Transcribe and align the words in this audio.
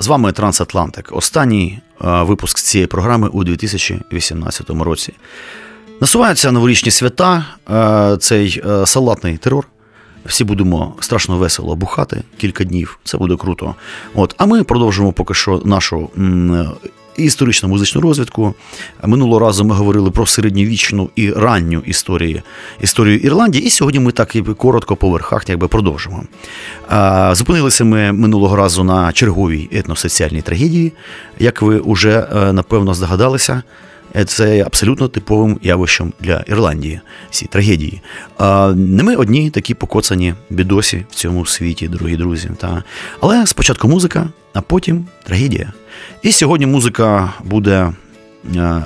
З 0.00 0.06
вами 0.06 0.32
Трансатлантик. 0.32 1.08
Останній 1.12 1.78
е, 2.04 2.22
випуск 2.22 2.58
цієї 2.58 2.86
програми 2.86 3.28
у 3.28 3.44
2018 3.44 4.70
році. 4.70 5.12
Насуваються 6.00 6.52
новорічні 6.52 6.90
свята, 6.90 7.46
е, 7.70 8.16
цей 8.20 8.62
е, 8.66 8.86
салатний 8.86 9.36
терор. 9.36 9.68
Всі 10.26 10.44
будемо 10.44 10.94
страшно 11.00 11.36
весело 11.36 11.76
бухати 11.76 12.22
кілька 12.38 12.64
днів. 12.64 12.98
Це 13.04 13.18
буде 13.18 13.36
круто. 13.36 13.74
От, 14.14 14.34
а 14.38 14.46
ми 14.46 14.64
продовжимо 14.64 15.12
поки 15.12 15.34
що 15.34 15.62
нашу 15.64 16.10
м, 17.18 17.24
історичну 17.24 17.68
музичну 17.68 18.00
розвідку. 18.00 18.54
Минулого 19.04 19.38
разу 19.38 19.64
ми 19.64 19.74
говорили 19.74 20.10
про 20.10 20.26
середньовічну 20.26 21.10
і 21.16 21.30
ранню 21.30 21.82
історію, 21.86 22.42
історію 22.80 23.18
Ірландії, 23.18 23.66
і 23.66 23.70
сьогодні 23.70 24.00
ми 24.00 24.12
так 24.12 24.36
і 24.36 24.42
коротко 24.42 24.96
по 24.96 25.10
верхах 25.10 25.48
якби 25.48 25.68
продовжимо. 25.68 26.22
Зупинилися 27.32 27.84
ми 27.84 28.12
минулого 28.12 28.56
разу 28.56 28.84
на 28.84 29.12
черговій 29.12 29.68
етносоціальній 29.72 30.42
трагедії. 30.42 30.92
Як 31.38 31.62
ви 31.62 31.82
вже 31.84 32.26
напевно 32.52 32.94
здогадалися, 32.94 33.62
це 34.26 34.62
абсолютно 34.62 35.08
типовим 35.08 35.58
явищем 35.62 36.12
для 36.20 36.44
Ірландії, 36.46 37.00
ці 37.30 37.46
трагедії. 37.46 38.00
Не 38.74 39.02
ми 39.02 39.16
одні 39.16 39.50
такі 39.50 39.74
покоцані 39.74 40.34
бідосі 40.50 41.04
в 41.10 41.14
цьому 41.14 41.46
світі, 41.46 41.88
дорогі 41.88 42.16
друзі. 42.16 42.50
Та. 42.58 42.82
Але 43.20 43.46
спочатку 43.46 43.88
музика, 43.88 44.28
а 44.54 44.60
потім 44.60 45.06
трагедія. 45.24 45.72
І 46.22 46.32
сьогодні 46.32 46.66
музика 46.66 47.32
буде, 47.44 47.92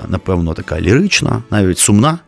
напевно, 0.09 0.55
така 0.55 0.81
лірична, 0.81 1.43
навіть 1.51 1.79
сумна, 1.79 2.19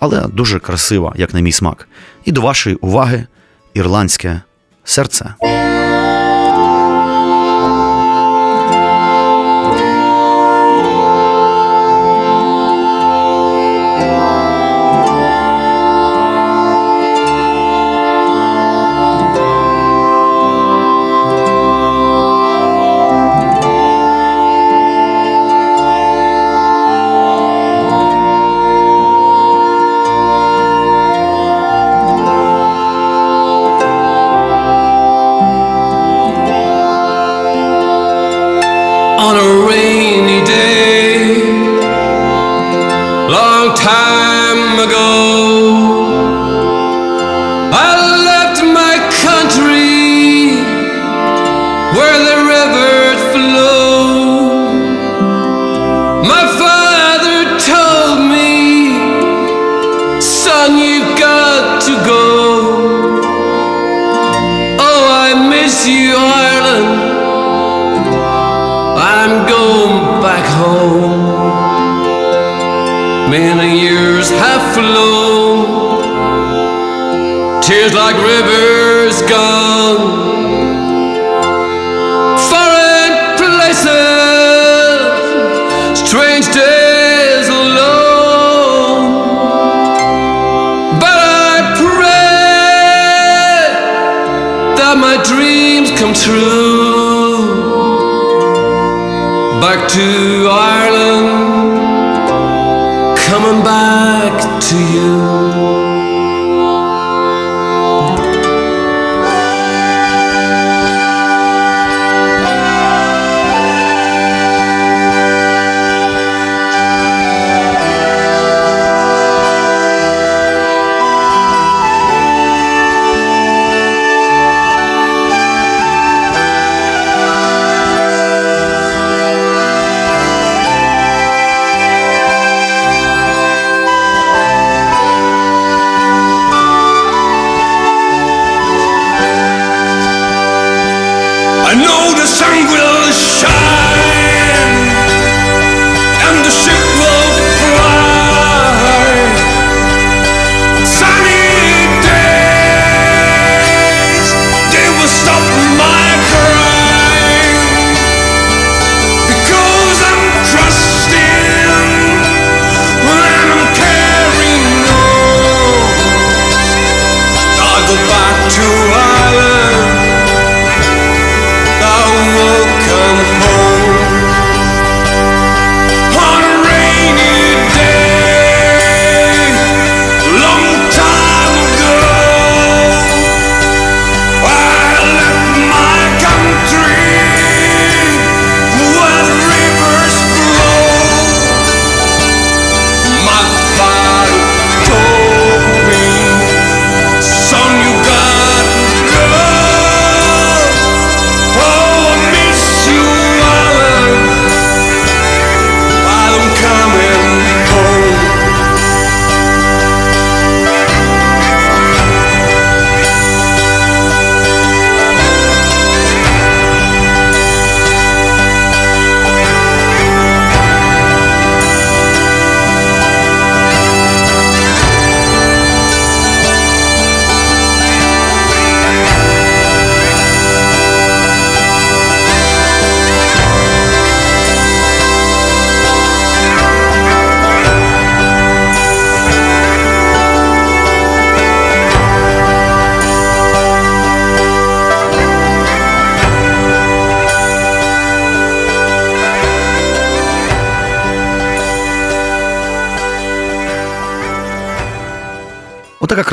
але 0.00 0.26
дуже 0.28 0.58
красива, 0.58 1.12
як 1.16 1.34
на 1.34 1.40
мій 1.40 1.52
смак. 1.52 1.88
І 2.24 2.32
до 2.32 2.40
вашої 2.40 2.76
уваги 2.76 3.26
ірландське 3.74 4.40
серце. 4.84 5.34
time 43.76 44.78
ago. 44.86 45.10
I 47.72 47.92
left 48.30 48.62
my 48.80 48.96
country 49.24 50.64
where 51.96 52.18
the 52.28 52.36
river. 52.52 52.95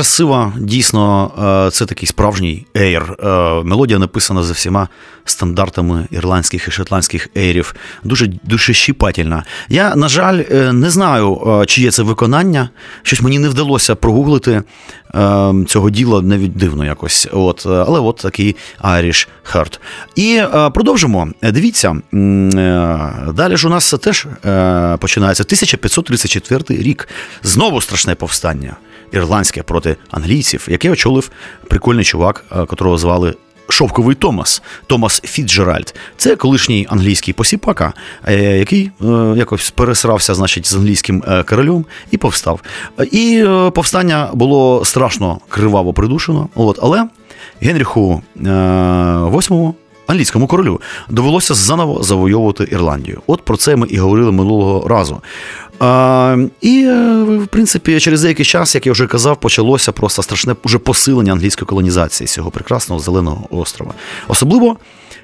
Красива, 0.04 0.54
дійсно, 0.58 1.32
е, 1.68 1.72
це 1.72 1.86
такий 1.86 2.08
справжній 2.08 2.66
ейр. 2.78 3.16
Е, 3.24 3.28
мелодія 3.64 4.00
написана 4.00 4.44
за 4.44 4.54
всіма 4.54 4.88
стандартами 5.26 6.08
ірландських 6.12 6.68
і 6.68 6.72
шотландських 6.72 7.30
ейрів. 7.38 7.76
Дуже 8.04 8.28
душещіпательна. 8.44 9.44
Я, 9.70 9.96
на 9.96 10.08
жаль, 10.08 10.44
е, 10.52 10.74
не 10.74 10.90
знаю, 10.90 11.42
чи 11.68 11.82
є 11.82 11.92
це 11.92 12.04
виконання. 12.04 12.70
Щось 13.04 13.22
мені 13.22 13.40
не 13.40 13.50
вдалося 13.50 13.96
прогуглити 13.96 14.64
цього 15.68 15.90
діла 15.90 16.22
навіть 16.22 16.58
дивно 16.58 16.86
якось. 16.86 17.28
От, 17.32 17.66
Але 17.66 18.00
от 18.00 18.18
такий 18.18 18.56
Irish 18.84 19.28
Heart. 19.54 19.80
І 20.16 20.42
продовжимо. 20.74 21.28
Дивіться, 21.42 21.96
далі 23.34 23.58
ж 23.58 23.68
у 23.68 23.70
нас 23.70 23.90
це 23.90 23.98
теж 23.98 24.28
починається 25.00 25.44
1534 25.44 26.82
рік. 26.82 27.10
Знову 27.44 27.82
страшне 27.82 28.16
повстання 28.16 28.76
ірландське 29.14 29.64
проти 29.64 29.96
англійців, 30.12 30.68
яке 30.70 30.92
очолив 30.92 31.32
прикольний 31.68 32.06
чувак, 32.06 32.46
е, 32.52 32.66
котрого 32.66 32.98
звали. 32.98 33.34
Шовковий 33.70 34.16
Томас, 34.16 34.62
Томас 34.88 35.22
Фіджеральд. 35.22 35.96
Це 36.18 36.36
колишній 36.36 36.88
англійський 36.90 37.34
посіпака, 37.34 37.94
е, 38.28 38.58
який 38.58 38.92
е, 39.02 39.34
якось 39.38 39.72
пересрався 39.72 40.34
значить, 40.34 40.68
з 40.68 40.76
англійським 40.76 41.24
королем 41.46 41.86
і 42.12 42.18
повстав. 42.18 42.62
І 43.12 43.46
повстання 43.74 44.30
було 44.34 44.86
страшно 44.86 45.40
криваво 45.50 45.94
придушено. 45.94 46.50
От, 46.56 46.80
Але 46.82 47.08
Генріху 47.62 48.22
VIII, 48.36 49.74
англійському 50.08 50.48
королю, 50.48 50.82
довелося 51.10 51.54
заново 51.54 52.04
завойовувати 52.04 52.68
Ірландію. 52.72 53.22
От 53.28 53.42
про 53.42 53.58
це 53.58 53.76
ми 53.76 53.88
і 53.88 53.98
говорили 53.98 54.32
минулого 54.32 54.88
разу. 54.88 55.22
А, 55.80 56.38
І, 56.62 56.86
е, 56.88 57.24
в 57.24 57.48
принципі, 57.48 58.00
через 58.00 58.22
деякий 58.22 58.46
час, 58.46 58.76
як 58.76 58.86
я 58.86 58.92
вже 58.92 59.08
казав, 59.08 59.40
почалося 59.40 59.92
просто 59.92 60.24
страшне 60.24 60.56
уже 60.64 60.78
посилення 60.78 61.32
англійської 61.32 61.68
колонізації 61.68 62.28
цього 62.28 62.52
прекрасного 62.52 63.00
зеленого 63.00 63.48
острова. 63.52 63.94
Особливо 64.28 64.78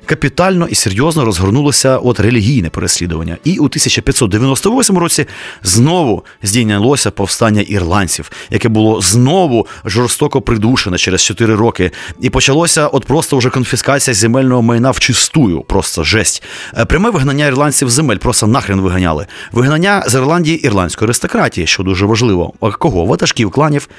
капітально 0.09 0.67
і 0.67 0.75
серйозно 0.75 1.25
розгорнулося 1.25 1.97
от 1.97 2.19
релігійне 2.19 2.69
переслідування. 2.69 3.38
І 3.44 3.57
у 3.57 3.65
1598 3.65 4.97
році 4.97 5.25
знову 5.63 6.23
здійнялося 6.44 7.11
повстання 7.11 7.61
ірландців, 7.61 8.31
яке 8.50 8.69
було 8.69 9.01
знову 9.01 9.67
жорстоко 9.85 10.41
придушене 10.41 10.97
через 10.97 11.23
4 11.23 11.56
роки. 11.56 11.91
І 12.21 12.29
почалося 12.29 12.88
от 12.88 13.06
просто 13.06 13.38
вже 13.38 13.50
конфіскація 13.50 14.13
земельного 14.13 14.61
майна 14.61 14.91
в 14.91 15.00
чистую, 15.00 15.61
просто 15.61 16.03
жесть. 16.03 16.44
Е, 16.77 16.85
пряме 16.85 17.09
вигнання 17.09 17.45
ірландців 17.45 17.89
земель, 17.89 18.17
просто 18.17 18.47
нахрен 18.47 18.81
виганяли. 18.81 19.25
Вигнання 19.51 20.03
з 20.07 20.13
Ірландії 20.13 20.57
ірландської 20.57 21.07
аристократії, 21.07 21.67
що 21.67 21.83
дуже 21.83 22.06
важливо. 22.06 22.53
А 22.61 22.71
кого? 22.71 23.06
Ватажків, 23.06 23.51
кланів 23.51 23.89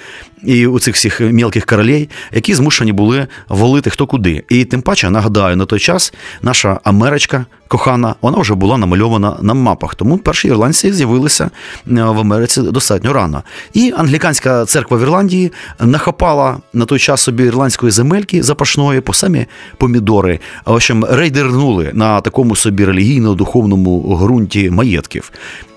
і 0.42 0.66
у 0.66 0.78
цих 0.78 0.94
всіх 0.94 1.20
мілких 1.20 1.66
королей, 1.66 2.08
які 2.32 2.54
змушені 2.54 2.92
були 2.92 3.26
волити 3.48 3.90
хто 3.90 4.06
куди. 4.06 4.44
І 4.48 4.64
тим 4.64 4.82
паче 4.82 5.10
нагадаю 5.10 5.56
на 5.56 5.66
той 5.66 5.78
час 5.78 5.99
час 6.00 6.12
наша 6.42 6.80
Америчка 6.84 7.46
кохана, 7.68 8.14
вона 8.22 8.38
вже 8.38 8.54
була 8.54 8.78
намальована 8.78 9.36
на 9.42 9.54
мапах. 9.54 9.94
Тому 9.94 10.18
перші 10.18 10.48
ірландці 10.48 10.92
з'явилися 10.92 11.44
е, 11.44 11.50
в 11.86 12.18
Америці 12.18 12.62
достатньо 12.62 13.12
рано. 13.12 13.42
І 13.74 13.92
англіканська 13.96 14.64
церква 14.64 14.96
в 14.96 15.02
Ірландії 15.02 15.52
нахапала 15.80 16.56
на 16.72 16.84
той 16.84 16.98
час 16.98 17.20
собі 17.20 17.44
ірландської 17.44 17.92
земельки 17.92 18.42
запашної 18.42 19.00
по 19.00 19.14
самі 19.14 19.46
помідори. 19.76 20.40
В 20.66 20.72
общем, 20.72 21.04
рейдернули 21.04 21.90
на 21.94 22.20
такому 22.20 22.56
собі 22.56 22.84
релігійно-духовному 22.84 24.18
ґрунті 24.18 24.70
маєтків. 24.70 25.32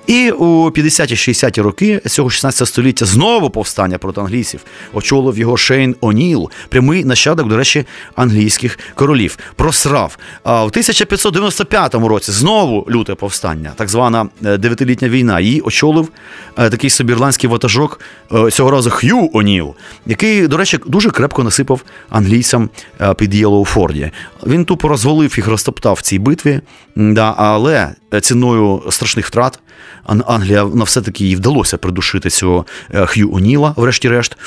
І 0.07 0.31
у 0.31 0.69
50-60-ті 0.69 1.61
роки 1.61 2.01
цього 2.07 2.29
16 2.29 2.67
століття 2.67 3.05
знову 3.05 3.49
повстання 3.49 3.97
проти 3.97 4.21
англійців 4.21 4.59
очолив 4.93 5.37
його 5.37 5.57
Шейн 5.57 5.95
О'Ніл, 6.01 6.49
прямий 6.69 7.05
нащадок, 7.05 7.47
до 7.47 7.57
речі, 7.57 7.85
англійських 8.15 8.79
королів. 8.95 9.37
Просрав. 9.55 10.17
А 10.43 10.63
в 10.63 10.67
1595 10.67 11.95
році 11.95 12.31
знову 12.31 12.87
люте 12.89 13.15
повстання, 13.15 13.71
так 13.75 13.89
звана 13.89 14.27
е, 14.45 14.57
дев'ятилітня 14.57 15.09
війна. 15.09 15.39
Її 15.39 15.61
очолив 15.61 16.09
е, 16.57 16.69
такий 16.69 16.89
собі 16.89 17.13
ірландський 17.13 17.49
ватажок 17.49 17.99
е, 18.33 18.51
цього 18.51 18.71
разу 18.71 18.89
Х'ю 18.89 19.29
О'Ніл, 19.33 19.73
який, 20.05 20.47
до 20.47 20.57
речі, 20.57 20.79
дуже 20.85 21.09
крепко 21.09 21.43
насипав 21.43 21.81
англійцям 22.09 22.69
під 23.17 23.35
Єлоуфорді. 23.35 24.11
Він 24.45 24.65
тупо 24.65 24.87
розвалив 24.87 25.33
їх, 25.37 25.47
розтоптав 25.47 25.93
в 25.93 26.01
цій 26.01 26.19
битві, 26.19 26.61
але 27.37 27.89
ціною 28.21 28.83
страшних 28.89 29.27
втрат. 29.27 29.59
Англія 30.05 30.63
на 30.63 30.83
все-таки 30.83 31.25
їй 31.25 31.35
вдалося 31.35 31.77
придушити 31.77 32.29
цього 32.29 32.65
е, 32.93 33.05
Х'ю 33.05 33.33
О'Ніла, 33.33 33.73
врешті-решт. 33.77 34.37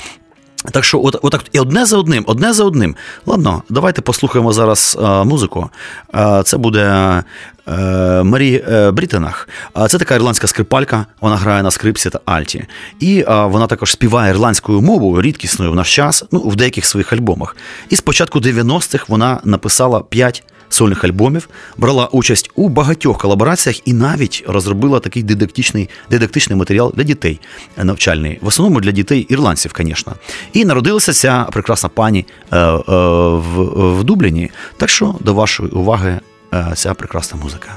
Так 0.72 0.84
що, 0.84 1.00
от, 1.02 1.16
отак, 1.22 1.44
і 1.52 1.58
одне 1.58 1.86
за 1.86 1.98
одним, 1.98 2.24
одне 2.26 2.52
за 2.52 2.64
одним. 2.64 2.96
Ладно, 3.26 3.62
давайте 3.68 4.02
послухаємо 4.02 4.52
зараз 4.52 4.98
а, 5.02 5.22
е, 5.22 5.24
музику. 5.24 5.70
А, 6.12 6.42
Це 6.42 6.56
буде 6.56 6.84
а, 6.84 7.22
е, 7.68 8.22
Марі 8.22 8.64
Брітенах. 8.92 9.48
Це 9.88 9.98
така 9.98 10.14
ірландська 10.14 10.46
скрипалька, 10.46 11.06
вона 11.20 11.36
грає 11.36 11.62
на 11.62 11.70
скрипці 11.70 12.10
та 12.10 12.20
альті. 12.24 12.64
І 13.00 13.24
вона 13.28 13.66
також 13.66 13.92
співає 13.92 14.30
ірландською 14.30 14.80
мовою, 14.80 15.22
рідкісною 15.22 15.72
в 15.72 15.74
наш 15.74 15.94
час, 15.94 16.24
ну, 16.32 16.40
в 16.40 16.56
деяких 16.56 16.86
своїх 16.86 17.12
альбомах. 17.12 17.56
І 17.88 17.96
з 17.96 18.00
початку 18.00 18.38
90-х 18.38 19.04
вона 19.08 19.40
написала 19.44 20.00
5 20.00 20.44
сольних 20.68 21.04
альбомів, 21.04 21.48
брала 21.76 22.06
участь 22.06 22.50
у 22.54 22.68
багатьох 22.68 23.18
колабораціях 23.18 23.88
і 23.88 23.92
навіть 23.92 24.44
розробила 24.46 25.00
такий 25.00 25.22
дидактичний 25.22 25.88
дидактичний 26.10 26.58
матеріал 26.58 26.92
для 26.96 27.02
дітей 27.02 27.40
навчальний, 27.76 28.38
в 28.42 28.46
основному 28.46 28.80
для 28.80 28.90
дітей 28.90 29.26
ірландців, 29.28 29.72
звісно. 29.78 30.12
І 30.52 30.64
народилася 30.64 31.12
ця 31.12 31.46
прекрасна 31.52 31.88
пані 31.88 32.26
е, 32.52 32.56
е, 32.58 32.80
в, 33.36 33.98
в 33.98 34.04
Дубліні. 34.04 34.50
Так 34.76 34.88
що 34.88 35.14
до 35.20 35.34
вашої 35.34 35.70
уваги 35.70 36.20
е, 36.54 36.72
ця 36.74 36.94
прекрасна 36.94 37.40
музика. 37.42 37.68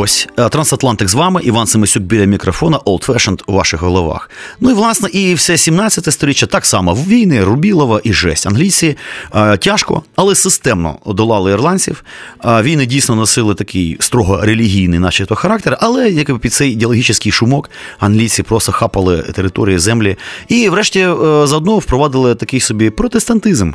Ось 0.00 0.28
е, 0.38 0.48
Трансатлантик 0.48 1.08
з 1.08 1.14
вами, 1.14 1.40
Іван 1.44 1.66
Семисюк 1.66 2.02
біля 2.02 2.24
мікрофона, 2.24 2.78
Old 2.78 3.06
Fashioned 3.06 3.42
у 3.46 3.52
ваших 3.52 3.80
головах. 3.82 4.30
Ну 4.60 4.70
і 4.70 4.74
власне, 4.74 5.08
і 5.12 5.34
все 5.34 5.56
17 5.56 6.12
сторіччя 6.12 6.46
так 6.46 6.66
само 6.66 6.94
війни, 6.94 7.44
Рубілова 7.44 8.00
і 8.04 8.12
жесть. 8.12 8.46
Англійці 8.46 8.96
е, 9.34 9.56
тяжко, 9.56 10.02
але 10.20 10.34
системно 10.34 10.98
одолали 11.04 11.52
ірландців. 11.52 12.04
Війни 12.44 12.86
дійсно 12.86 13.14
носили 13.14 13.54
такий 13.54 13.96
строго 14.00 14.40
релігійний, 14.42 14.98
начебто, 14.98 15.34
характер, 15.34 15.76
але 15.80 16.10
якби 16.10 16.38
під 16.38 16.52
цей 16.52 16.72
ідеологічний 16.72 17.32
шумок 17.32 17.70
англійці 17.98 18.42
просто 18.42 18.72
хапали 18.72 19.22
території 19.22 19.78
землі 19.78 20.16
і, 20.48 20.68
врешті, 20.68 21.00
е, 21.00 21.46
заодно 21.46 21.78
впровадили 21.78 22.34
такий 22.34 22.60
собі 22.60 22.90
протестантизм 22.90 23.72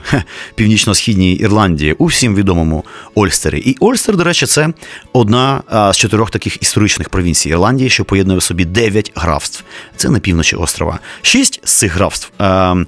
північно-східній 0.55 1.33
Ірландії 1.33 1.93
у 1.93 2.05
всім 2.05 2.35
відомому 2.35 2.83
Ольстері. 3.15 3.59
І 3.59 3.77
Ольстер, 3.79 4.17
до 4.17 4.23
речі, 4.23 4.45
це 4.45 4.69
одна 5.13 5.61
з 5.93 5.97
чотирьох 5.97 6.31
таких 6.31 6.61
історичних 6.61 7.09
провінцій 7.09 7.49
Ірландії, 7.49 7.89
що 7.89 8.05
поєднує 8.05 8.39
в 8.39 8.43
собі 8.43 8.65
дев'ять 8.65 9.11
графств. 9.15 9.63
Це 9.95 10.09
на 10.09 10.19
півночі 10.19 10.55
острова. 10.55 10.99
Шість 11.21 11.59
з 11.63 11.73
цих 11.73 11.95
графств 11.95 12.31
е, 12.39 12.45
е, 12.45 12.85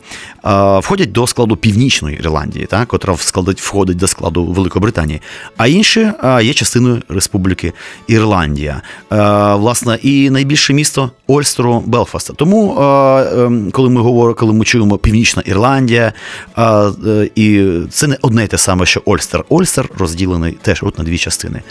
входять 0.80 1.12
до 1.12 1.28
складу 1.28 1.58
Північної 1.58 2.18
Ірландії, 2.18 2.66
та, 2.66 2.86
котра 2.86 3.14
вскладить, 3.14 3.47
входить 3.56 3.98
до 3.98 4.08
складу 4.08 4.46
Великобританії. 4.46 5.22
А 5.58 5.68
інші 5.68 6.12
є 6.42 6.54
частиною 6.54 7.02
Республіки 7.10 7.74
Ірландія. 8.08 8.82
Е, 9.12 9.16
власне, 9.56 10.00
і 10.02 10.30
найбільше 10.30 10.74
місто 10.74 11.12
Ольстеру 11.28 11.84
Белфаста. 11.86 12.34
Тому, 12.34 12.82
е, 12.82 13.44
ем, 13.44 13.72
коли 13.72 13.90
ми 13.90 14.02
говоримо, 14.02 14.36
коли 14.36 14.54
ми 14.54 14.66
чуємо 14.66 14.98
Північна 14.98 15.44
Ірландія, 15.46 16.14
е, 16.58 17.30
і 17.36 17.66
це 17.90 18.08
не 18.08 18.18
одне 18.22 18.44
й 18.44 18.48
те 18.48 18.58
саме, 18.58 18.86
що 18.86 19.02
Ольстер. 19.06 19.44
Ольстер 19.50 19.90
розділений 19.98 20.58
теж 20.62 20.84
от 20.84 20.98
на 20.98 21.04
дві 21.04 21.18
частини. 21.18 21.62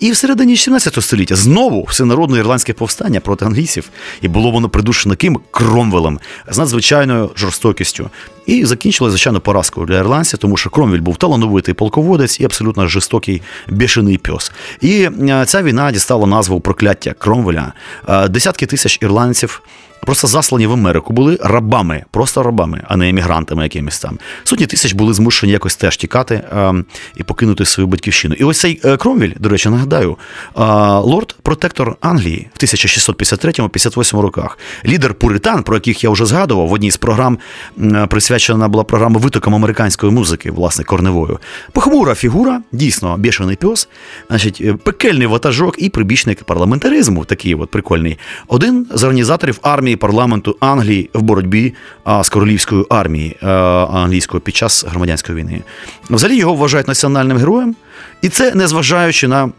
І 0.00 0.10
в 0.12 0.16
середині 0.16 0.56
17 0.56 1.02
століття 1.02 1.36
знову 1.36 1.84
всенародне 1.84 2.38
ірландське 2.38 2.72
повстання 2.72 3.20
проти 3.20 3.44
англійців, 3.44 3.90
і 4.20 4.28
було 4.28 4.50
воно 4.50 4.68
придушено 4.68 5.16
ким 5.16 5.40
Кромвелем 5.50 6.18
з 6.50 6.58
надзвичайною 6.58 7.30
жорстокістю. 7.36 8.10
І 8.46 8.64
закінчилось, 8.64 9.10
звичайно, 9.12 9.40
поразкою 9.40 9.86
для 9.86 9.98
ірландців, 9.98 10.38
тому 10.38 10.56
що 10.56 10.70
Кромвель 10.70 10.98
був 10.98 11.16
талановитий 11.16 11.74
полководець 11.74 12.40
і 12.40 12.44
абсолютно 12.44 12.88
жорстокий 12.88 13.42
бішений 13.68 14.18
пес. 14.18 14.52
І 14.80 15.08
ця 15.46 15.62
війна 15.62 15.92
дістала 15.92 16.26
назву 16.26 16.60
прокляття 16.60 17.14
Кромвеля. 17.18 17.72
Десятки 18.28 18.66
тисяч 18.66 18.98
ірландців 19.02 19.62
просто 20.06 20.26
заслані 20.26 20.66
в 20.66 20.72
Америку, 20.72 21.12
були 21.12 21.38
рабами, 21.42 22.04
просто 22.10 22.42
рабами, 22.42 22.82
а 22.88 22.96
не 22.96 23.08
емігрантами 23.08 23.62
якимись 23.62 23.98
там. 23.98 24.18
Сотні 24.44 24.66
тисяч 24.66 24.92
були 24.92 25.14
змушені 25.14 25.52
якось 25.52 25.76
теж 25.76 25.96
тікати 25.96 26.34
е, 26.34 26.74
і 27.16 27.22
покинути 27.22 27.64
свою 27.64 27.86
батьківщину. 27.86 28.34
І 28.38 28.44
ось 28.44 28.60
цей 28.60 28.80
е, 28.84 28.96
Кромвіль, 28.96 29.32
до 29.38 29.48
речі, 29.48 29.68
нагадаю, 29.68 30.16
е, 30.56 30.60
лорд-протектор 31.00 31.94
Англії 32.00 32.48
в 32.54 32.58
1653-58 32.58 34.20
роках, 34.20 34.58
лідер 34.86 35.14
Пуритан, 35.14 35.62
про 35.62 35.76
яких 35.76 36.04
я 36.04 36.10
вже 36.10 36.26
згадував, 36.26 36.68
в 36.68 36.72
одній 36.72 36.90
з 36.90 36.96
програм 36.96 37.38
присвячена 38.08 38.68
була 38.68 38.84
програма 38.84 39.20
витокам 39.20 39.54
американської 39.54 40.12
музики, 40.12 40.50
власне, 40.50 40.84
корневою. 40.84 41.38
Похмура 41.72 42.14
фігура, 42.14 42.62
дійсно, 42.72 43.16
бішений 43.16 43.56
пес, 43.56 43.88
значить, 44.28 44.58
е, 44.60 44.74
пекельний 44.74 45.26
ватажок 45.26 45.74
і 45.78 45.88
прибічник 45.88 46.44
парламентаризму, 46.44 47.24
такий 47.24 47.54
от 47.54 47.70
прикольний. 47.70 48.18
Один 48.48 48.86
з 48.94 49.02
організаторів 49.02 49.58
армії 49.62 49.91
армії 49.92 49.96
парламенту 49.96 50.56
Англії 50.60 51.10
в 51.14 51.22
боротьбі 51.22 51.74
з 52.22 52.28
королівською 52.28 52.86
армією 52.90 53.34
англійською 53.92 54.40
під 54.40 54.56
час 54.56 54.84
громадянської 54.88 55.38
війни. 55.38 55.62
Взагалі 56.10 56.38
його 56.38 56.54
вважають 56.54 56.88
національним 56.88 57.38
героєм, 57.38 57.76
і 58.22 58.28
це 58.28 58.54
незважаючи 58.54 59.28
на. 59.28 59.52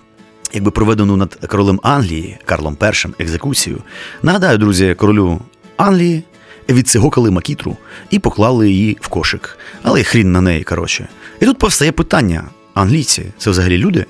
Якби 0.55 0.71
проведену 0.71 1.17
над 1.17 1.35
королем 1.47 1.79
Англії 1.83 2.37
Карлом 2.45 2.77
І 3.19 3.23
екзекуцію. 3.23 3.77
Нагадаю, 4.23 4.57
друзі, 4.57 4.95
королю 4.97 5.39
Англії 5.77 6.23
відцигокали 6.69 7.31
макітру 7.31 7.77
і 8.09 8.19
поклали 8.19 8.69
її 8.69 8.97
в 9.01 9.07
кошик. 9.07 9.57
Але 9.83 10.03
хрін 10.03 10.31
на 10.31 10.41
неї, 10.41 10.63
коротше. 10.63 11.07
І 11.39 11.45
тут 11.45 11.57
повстає 11.57 11.91
питання: 11.91 12.43
англійці 12.73 13.25
це 13.37 13.49
взагалі 13.49 13.77
люди? 13.77 14.05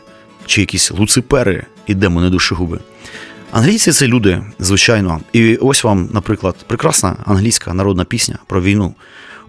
Чи 0.45 0.61
якісь 0.61 0.91
луципери 0.91 1.65
і 1.87 1.93
демони 1.95 2.29
душогуби? 2.29 2.79
Англійці 3.53 3.91
це 3.91 4.07
люди, 4.07 4.41
звичайно. 4.59 5.19
І 5.33 5.55
ось 5.55 5.83
вам, 5.83 6.09
наприклад, 6.13 6.55
прекрасна 6.67 7.15
англійська 7.25 7.73
народна 7.73 8.03
пісня 8.03 8.37
про 8.47 8.61
війну. 8.61 8.93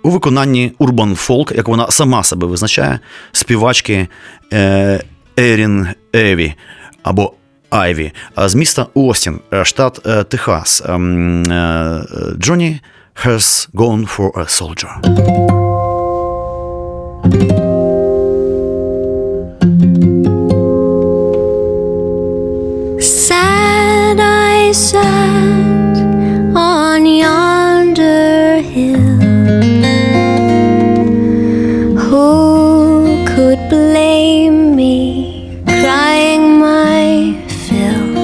У 0.02 0.11
виконанні 0.11 0.73
Урбан 0.78 1.14
Фолк, 1.14 1.52
як 1.52 1.68
вона 1.68 1.90
сама 1.90 2.23
себе 2.23 2.46
визначає, 2.46 3.00
співачки 3.32 4.08
е, 4.52 5.00
Ерін 5.38 5.88
Еві 6.14 6.54
або 7.02 7.32
Айві 7.70 8.12
з 8.37 8.54
міста 8.54 8.87
Остін, 8.94 9.40
е, 9.52 9.64
штат 9.64 10.06
е, 10.06 10.25
Техас. 10.25 10.82
Ем, 10.87 11.44
Джонні 12.38 12.80
has 13.25 13.68
gone 13.75 14.16
for 14.16 14.32
a 14.32 14.44
soldier. 14.44 15.73
Sat 24.74 25.96
on 26.56 27.06
yonder 27.06 28.58
hill. 28.58 29.20
Who 31.96 33.24
could 33.24 33.60
blame 33.68 34.74
me 34.74 35.62
crying 35.64 36.58
my 36.58 37.38
fill? 37.46 38.18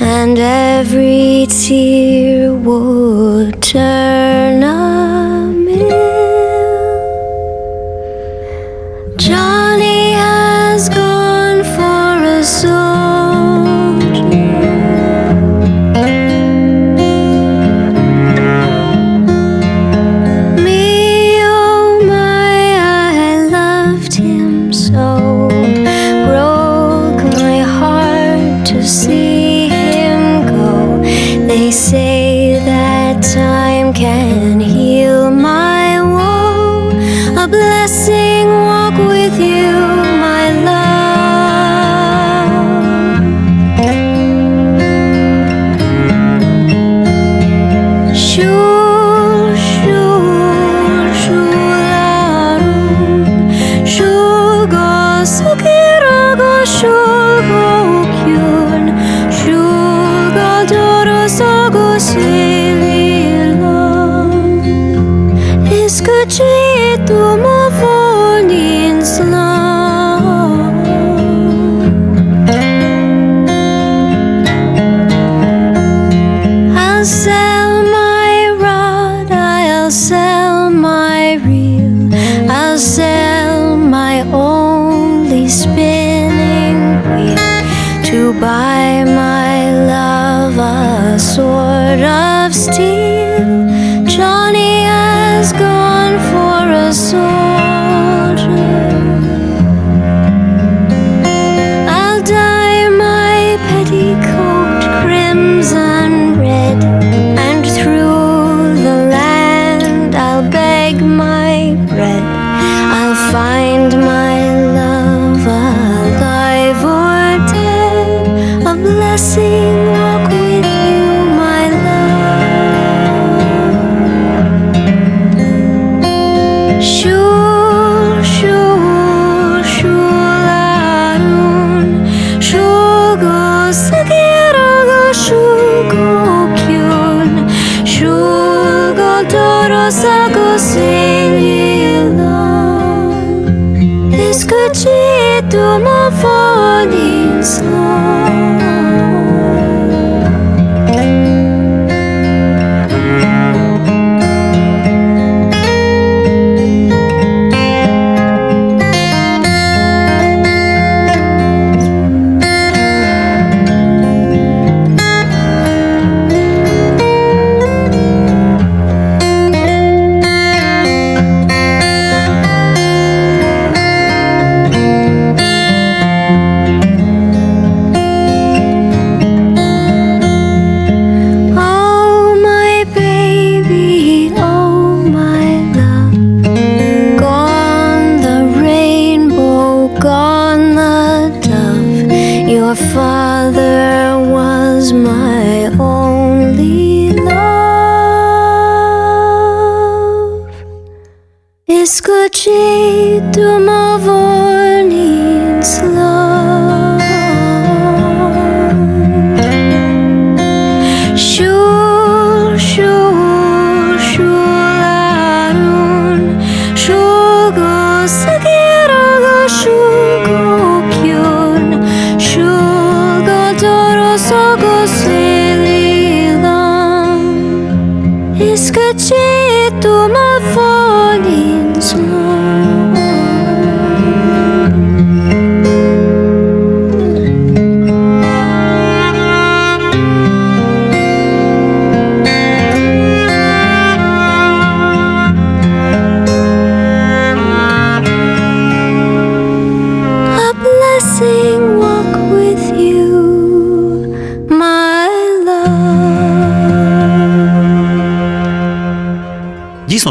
And 0.00 0.38
every 0.38 1.46
tear 1.50 2.54
would 2.54 3.62
turn 3.62 4.62
a 4.62 4.95
time 33.20 33.92
can 33.92 34.60
heal 34.60 35.30
my 35.30 36.00
woe. 36.02 36.90
A 37.42 37.48
blessing 37.48 38.46
walk 38.48 38.96
with 39.08 39.38
you. 39.40 39.95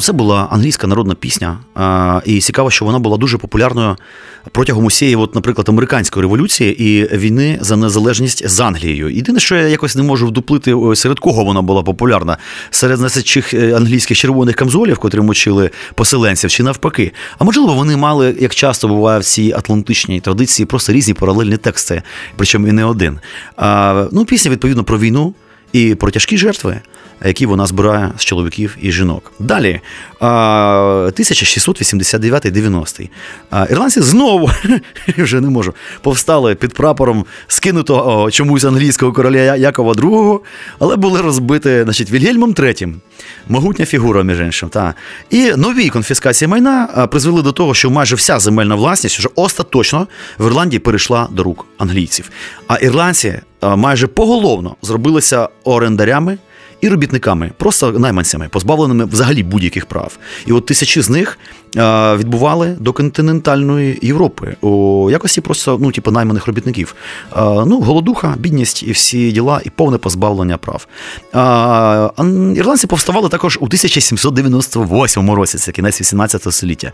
Це 0.06 0.14
була 0.14 0.48
англійська 0.52 0.88
народна 0.88 1.16
пісня, 1.16 1.58
і 2.26 2.40
цікаво, 2.40 2.72
що 2.72 2.86
вона 2.86 3.00
була 3.00 3.18
дуже 3.18 3.38
популярною 3.38 3.96
протягом 4.52 4.86
усієї, 4.86 5.16
от, 5.16 5.36
наприклад, 5.36 5.70
американської 5.70 6.22
революції 6.22 6.84
і 6.84 7.18
війни 7.18 7.58
за 7.62 7.76
незалежність 7.76 8.50
з 8.50 8.60
Англією. 8.60 9.10
Єдине, 9.10 9.40
що 9.40 9.56
я 9.56 9.68
якось 9.68 9.96
не 9.96 10.04
можу 10.04 10.28
вдуплити, 10.28 10.76
серед 10.96 11.20
кого 11.20 11.44
вона 11.44 11.62
була 11.62 11.84
популярна, 11.84 12.38
серед 12.70 13.02
носячих 13.02 13.54
е, 13.54 13.76
англійських 13.76 14.18
червоних 14.18 14.56
камзолів, 14.56 14.98
котрі 14.98 15.20
мочили 15.20 15.70
поселенців, 15.96 16.50
чи 16.50 16.64
навпаки. 16.64 17.12
А 17.38 17.44
можливо, 17.44 17.74
вони 17.74 17.98
мали, 17.98 18.36
як 18.40 18.56
часто 18.56 18.88
буває 18.88 19.20
в 19.20 19.24
цій 19.24 19.54
атлантичній 19.58 20.20
традиції, 20.20 20.66
просто 20.66 20.94
різні 20.94 21.14
паралельні 21.14 21.58
тексти, 21.58 22.02
причому 22.36 22.68
і 22.68 22.72
не 22.72 22.86
один. 22.86 23.20
Ну, 24.12 24.26
пісня 24.26 24.52
відповідно 24.52 24.84
про 24.84 25.00
війну 25.00 25.34
і 25.74 25.96
про 25.96 26.12
тяжкі 26.12 26.38
жертви, 26.38 26.82
які 27.26 27.46
вона 27.46 27.66
збирає 27.66 28.12
з 28.18 28.26
чоловіків 28.26 28.78
і 28.82 28.92
жінок. 28.92 29.32
Далі, 29.40 29.82
1689-90. 30.22 33.10
Ірландці 33.72 34.02
знову 34.02 34.52
вже 35.18 35.42
не 35.42 35.50
можу 35.50 35.74
повстали 36.02 36.56
під 36.56 36.74
прапором 36.74 37.26
скинутого 37.48 38.32
чомусь 38.32 38.64
англійського 38.64 39.14
короля 39.14 39.56
Якова 39.56 39.94
II, 39.94 40.40
але 40.80 40.96
були 40.96 41.22
розбиті 41.22 41.84
значить, 41.84 42.12
Вільгельмом 42.12 42.54
III. 42.54 42.94
Могутня 43.48 43.86
фігура, 43.86 44.24
між 44.24 44.40
іншим. 44.40 44.70
Та. 44.70 44.94
І 45.30 45.52
нові 45.52 45.90
конфіскації 45.90 46.48
майна 46.48 47.08
призвели 47.12 47.42
до 47.42 47.52
того, 47.52 47.74
що 47.74 47.90
майже 47.90 48.16
вся 48.16 48.40
земельна 48.40 48.76
власність 48.76 49.20
вже 49.20 49.30
остаточно 49.36 50.08
в 50.40 50.46
Ірландії 50.46 50.80
перейшла 50.80 51.28
до 51.32 51.44
рук 51.44 51.66
англійців. 51.78 52.30
А 52.68 52.78
ірландці 52.78 53.40
майже 53.62 54.08
поголовно 54.08 54.76
зробилися 54.82 55.50
орендарями. 55.64 56.38
І 56.86 56.90
робітниками, 56.90 57.52
просто 57.58 57.92
найманцями, 57.92 58.50
позбавленими 58.50 59.06
взагалі 59.06 59.44
будь-яких 59.44 59.86
прав. 59.86 60.18
І 60.46 60.52
от 60.52 60.66
тисячі 60.66 61.02
з 61.02 61.10
них 61.10 61.40
відбували 62.18 62.76
до 62.80 62.94
континентальної 62.94 64.00
Європи 64.02 64.56
у 64.62 65.08
якості 65.12 65.42
просто 65.42 65.78
ну, 65.82 65.92
типу, 65.92 66.12
найманих 66.12 66.48
робітників. 66.48 66.96
Е, 67.32 67.42
ну, 67.42 67.80
голодуха, 67.82 68.34
бідність 68.38 68.84
і 68.84 68.92
всі 68.92 69.32
діла, 69.32 69.62
і 69.66 69.70
повне 69.70 69.98
позбавлення 69.98 70.58
прав. 70.58 70.88
Е, 71.34 71.38
ан- 72.22 72.56
ірландці 72.58 72.88
повставали 72.88 73.30
також 73.30 73.58
у 73.62 73.66
1798 73.66 75.32
році, 75.32 75.58
це 75.58 75.72
кінець 75.72 76.02
18 76.02 76.52
століття. 76.54 76.92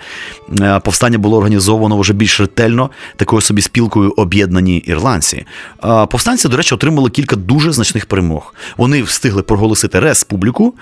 Е, 0.62 0.80
повстання 0.80 1.18
було 1.18 1.38
організовано 1.38 1.98
вже 1.98 2.14
більш 2.14 2.40
ретельно 2.40 2.90
такою 3.16 3.42
собі 3.42 3.62
спілкою 3.62 4.12
об'єднані 4.18 4.78
ірландці. 4.78 5.46
Е, 5.86 6.06
повстанці, 6.06 6.48
до 6.48 6.58
речі, 6.58 6.76
отримали 6.76 7.10
кілька 7.10 7.36
дуже 7.36 7.72
значних 7.72 8.06
перемог. 8.06 8.56
Вони 8.78 9.04
встигли 9.04 9.42
проголосити 9.42 10.00
республіку, 10.00 10.74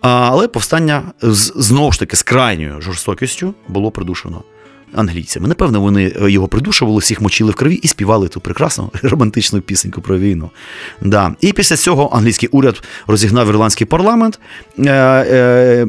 але 0.00 0.48
повстання 0.48 1.02
знову 1.56 1.92
ж 1.92 1.98
таки 1.98 2.16
з 2.16 2.22
крайньою 2.22 2.80
жорстокістю 2.80 3.47
було 3.68 3.90
придушено. 3.90 4.42
Англійцями. 4.94 5.48
Напевно, 5.48 5.80
вони 5.80 6.12
е, 6.22 6.30
його 6.30 6.48
придушували, 6.48 6.98
всіх 6.98 7.20
мочили 7.20 7.50
в 7.50 7.54
крові 7.54 7.74
і 7.74 7.88
співали 7.88 8.28
ту 8.28 8.40
прекрасну 8.40 8.90
романтичну 9.02 9.60
пісеньку 9.60 10.00
про 10.00 10.18
війну. 10.18 10.50
Да. 11.00 11.34
І 11.40 11.52
після 11.52 11.76
цього 11.76 12.10
англійський 12.12 12.48
уряд 12.48 12.82
розігнав 13.06 13.48
ірландський 13.48 13.86
парламент. 13.86 14.40
Е, 14.78 14.90
е, 14.90 15.86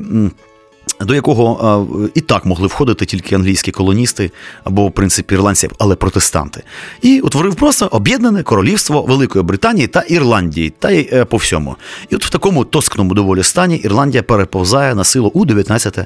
до 0.99 1.15
якого 1.15 1.87
і 2.15 2.21
так 2.21 2.45
могли 2.45 2.67
входити 2.67 3.05
тільки 3.05 3.35
англійські 3.35 3.71
колоністи 3.71 4.31
або, 4.63 4.87
в 4.87 4.91
принципі, 4.91 5.35
ірландці, 5.35 5.69
але 5.79 5.95
протестанти. 5.95 6.63
І 7.01 7.19
утворив 7.19 7.55
просто 7.55 7.87
об'єднане 7.91 8.43
королівство 8.43 9.01
Великої 9.01 9.43
Британії 9.43 9.87
та 9.87 10.01
Ірландії, 10.01 10.73
та 10.79 10.91
й 10.91 11.09
е, 11.13 11.25
по 11.25 11.37
всьому. 11.37 11.75
І 12.09 12.15
от 12.15 12.25
в 12.25 12.29
такому 12.29 12.65
тоскному 12.65 13.13
доволі 13.13 13.43
стані 13.43 13.75
Ірландія 13.75 14.23
переповзає 14.23 14.95
на 14.95 15.03
силу 15.03 15.31
у 15.33 15.45
19 15.45 15.97
е, 15.97 16.05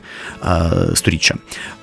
сторіччя. 0.96 1.36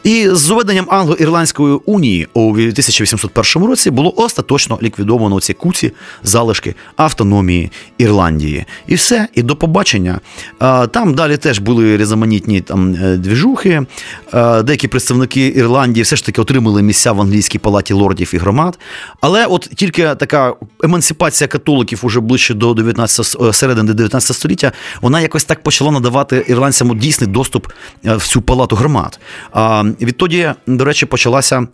І 0.04 0.28
з 0.32 0.50
уведенням 0.50 0.84
Англо-Ірландської 0.84 1.80
унії 1.86 2.28
у 2.34 2.50
1801 2.50 3.68
році 3.68 3.90
було 3.90 4.14
остаточно 4.16 4.78
ліквідовано 4.82 5.40
ці 5.40 5.54
куці 5.54 5.92
залишки 6.22 6.74
автономії 6.96 7.70
Ірландії. 7.98 8.64
І 8.86 8.94
все, 8.94 9.28
і 9.34 9.42
до 9.42 9.56
побачення. 9.56 10.20
Там 10.90 11.14
далі 11.14 11.36
теж 11.36 11.58
були 11.58 11.96
різноманітні 11.96 12.60
там 12.60 12.96
двіжухи. 13.00 13.82
Е, 14.34 14.62
Деякі 14.62 14.88
представники 14.88 15.46
Ірландії 15.46 16.02
все 16.02 16.16
ж 16.16 16.26
таки 16.26 16.40
отримали 16.40 16.82
місця 16.82 17.12
в 17.12 17.20
англійській 17.20 17.58
палаті 17.58 17.94
лордів 17.94 18.30
і 18.34 18.36
громад. 18.36 18.78
Але 19.20 19.46
от 19.46 19.70
тільки 19.74 20.02
така 20.02 20.54
емансипація 20.84 21.48
католиків 21.48 22.00
уже 22.02 22.20
ближче 22.20 22.54
до 22.54 22.74
19, 22.74 23.36
е, 23.42 23.52
середини 23.52 23.94
19 23.94 24.36
століття, 24.36 24.72
вона 25.00 25.20
якось 25.20 25.44
так 25.44 25.62
почала 25.62 25.90
надавати 25.90 26.44
ірландцям 26.48 26.98
дійсний 26.98 27.30
доступ 27.30 27.66
е, 28.04 28.16
в 28.16 28.22
цю 28.22 28.42
палату 28.42 28.76
громад. 28.76 29.20
А 29.52 29.84
відтоді, 30.00 30.52
до 30.66 30.84
речі, 30.84 31.06
почалася 31.06 31.66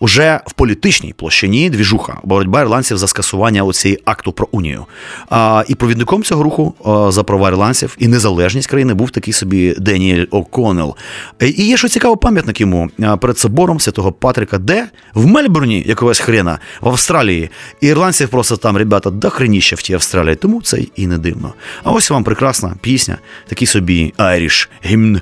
уже 0.00 0.40
в 0.46 0.52
політичній 0.52 1.12
площині 1.12 1.70
двіжуха, 1.70 2.18
боротьба 2.24 2.60
ірландців 2.60 2.98
за 2.98 3.08
скасування 3.08 3.62
оцієї 3.62 4.02
акту 4.04 4.32
про 4.32 4.48
унію. 4.50 4.86
А, 5.30 5.64
і 5.68 5.74
провідником 5.74 6.22
цього 6.22 6.42
руху 6.42 6.74
за 7.12 7.22
права 7.22 7.48
ірландців 7.48 7.96
і 7.98 8.08
незалежність 8.08 8.68
країни 8.68 8.94
був 8.94 9.10
такий 9.10 9.32
собі 9.32 9.74
Деніель 9.78 10.26
О'Коннор, 10.30 10.67
О'Коннелл. 10.68 10.96
Е, 11.42 11.48
І 11.48 11.66
є 11.66 11.76
що 11.76 11.88
цікаво 11.88 12.16
пам'ятник 12.16 12.60
йому 12.60 12.90
е, 13.00 13.16
перед 13.16 13.38
собором 13.38 13.80
святого 13.80 14.12
Патрика, 14.12 14.58
де 14.58 14.88
в 15.14 15.26
Мельбурні, 15.26 15.84
якогось 15.86 16.18
хрена, 16.18 16.58
в 16.80 16.88
Австралії. 16.88 17.50
І 17.80 17.86
ірландців 17.86 18.28
просто 18.28 18.56
там, 18.56 18.76
ребята, 18.76 19.10
до 19.10 19.30
хреніще 19.30 19.76
в 19.76 19.82
тій 19.82 19.94
Австралії, 19.94 20.34
тому 20.34 20.62
це 20.62 20.78
і 20.96 21.06
не 21.06 21.18
дивно. 21.18 21.54
А 21.84 21.90
ось 21.90 22.10
вам 22.10 22.24
прекрасна 22.24 22.74
пісня, 22.80 23.18
такий 23.46 23.66
собі 23.66 24.14
Irish 24.18 24.68
гімн. 24.84 25.20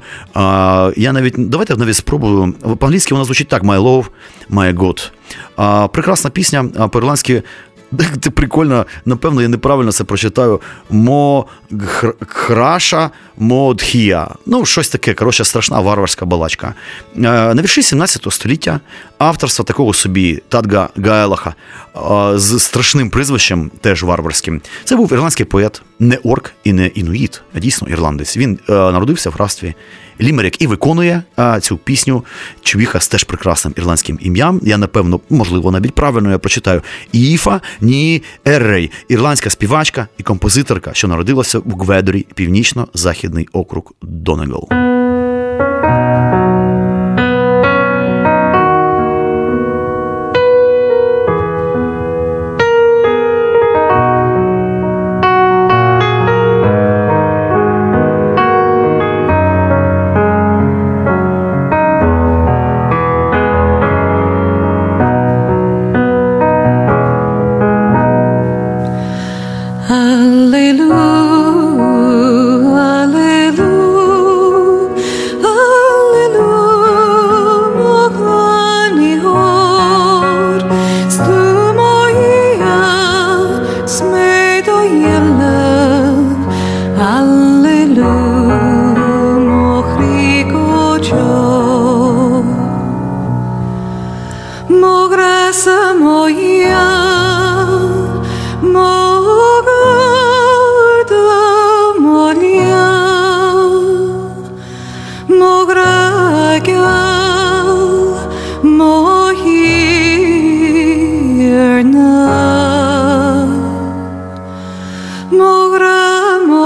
Я 0.97 1.13
навіть 1.13 1.35
давайте 1.49 1.77
навіть 1.77 1.97
спробую. 1.97 2.53
По-англійськи 2.79 3.15
вона 3.15 3.25
звучить 3.25 3.49
так: 3.49 3.63
My 3.63 3.83
love, 3.83 4.05
my 4.51 4.75
God. 4.75 5.11
А, 5.57 5.89
прекрасна 5.89 6.31
пісня 6.31 6.65
по-ірландськи. 6.65 7.43
Це 8.21 8.31
прикольно, 8.31 8.87
напевно, 9.05 9.43
я 9.43 9.49
неправильно 9.49 9.93
це 9.93 10.05
прочитаю. 10.05 10.61
Мо 10.91 11.47
храша 12.27 13.11
модхія. 13.37 14.29
Ну, 14.47 14.65
щось 14.65 14.89
таке, 14.89 15.15
коротше, 15.15 15.45
страшна 15.45 15.81
варварська 15.81 16.27
балачка. 16.27 16.75
На 17.15 17.55
вірші 17.55 17.83
17 17.83 18.27
століття 18.33 18.81
авторства 19.19 19.65
такого 19.65 19.95
собі 19.95 20.43
Тадга 20.49 20.89
Гаелаха 20.97 21.55
е, 21.97 22.39
з 22.39 22.59
страшним 22.59 23.11
прізвищем, 23.11 23.71
теж 23.81 24.03
варварським. 24.03 24.61
Це 24.85 24.97
був 24.97 25.13
ірландський 25.13 25.47
поет, 25.47 25.83
не 25.99 26.17
орк 26.17 26.53
і 26.65 26.73
не 26.73 26.87
інуїт, 26.87 27.43
а 27.55 27.59
дійсно 27.59 27.89
ірландець. 27.89 28.37
Він 28.37 28.59
е, 28.69 28.73
народився 28.73 29.31
в 29.31 29.33
графстві 29.33 29.75
Лімерик 30.21 30.63
і 30.63 30.67
виконує 30.67 31.23
а, 31.37 31.61
цю 31.61 31.77
пісню 31.77 32.25
Чувіха 32.63 33.01
з 33.01 33.09
теж 33.09 33.25
прекрасним 33.25 33.75
ірландським 33.77 34.19
ім'ям. 34.21 34.61
Я 34.63 34.79
напевно, 34.79 35.21
можливо, 35.31 35.71
навіть 35.71 35.95
правильно 35.95 36.31
я 36.31 36.39
прочитаю. 36.39 36.83
Іфа 37.13 37.61
Ні 37.81 38.23
Еррей, 38.45 38.91
ірландська 39.09 39.51
співачка 39.51 40.09
і 40.19 40.23
композиторка, 40.23 40.91
що 40.95 41.09
народилася 41.09 41.59
в 41.59 41.79
Гведорі, 41.79 42.27
північно-західний 42.35 43.49
округ 43.53 43.93
Донегал. 44.03 44.69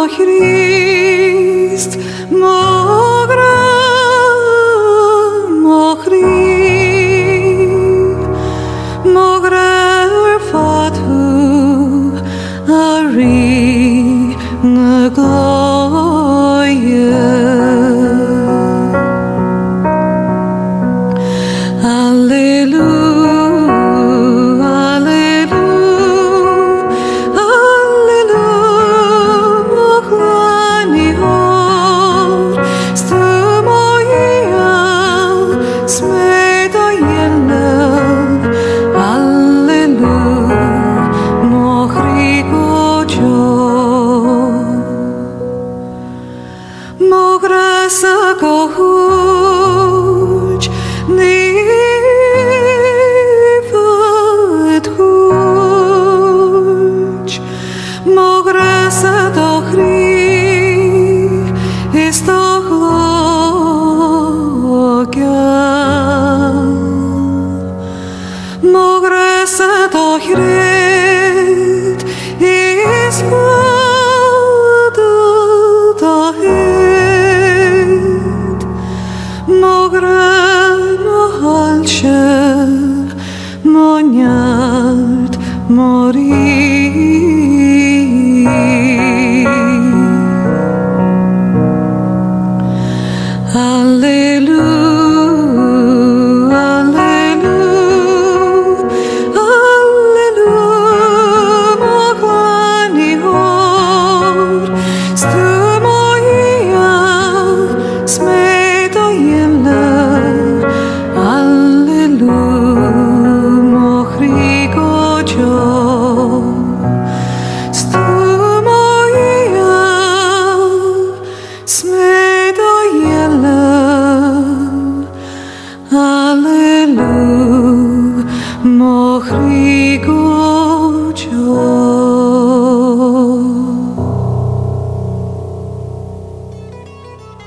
μαχρή 0.01 0.89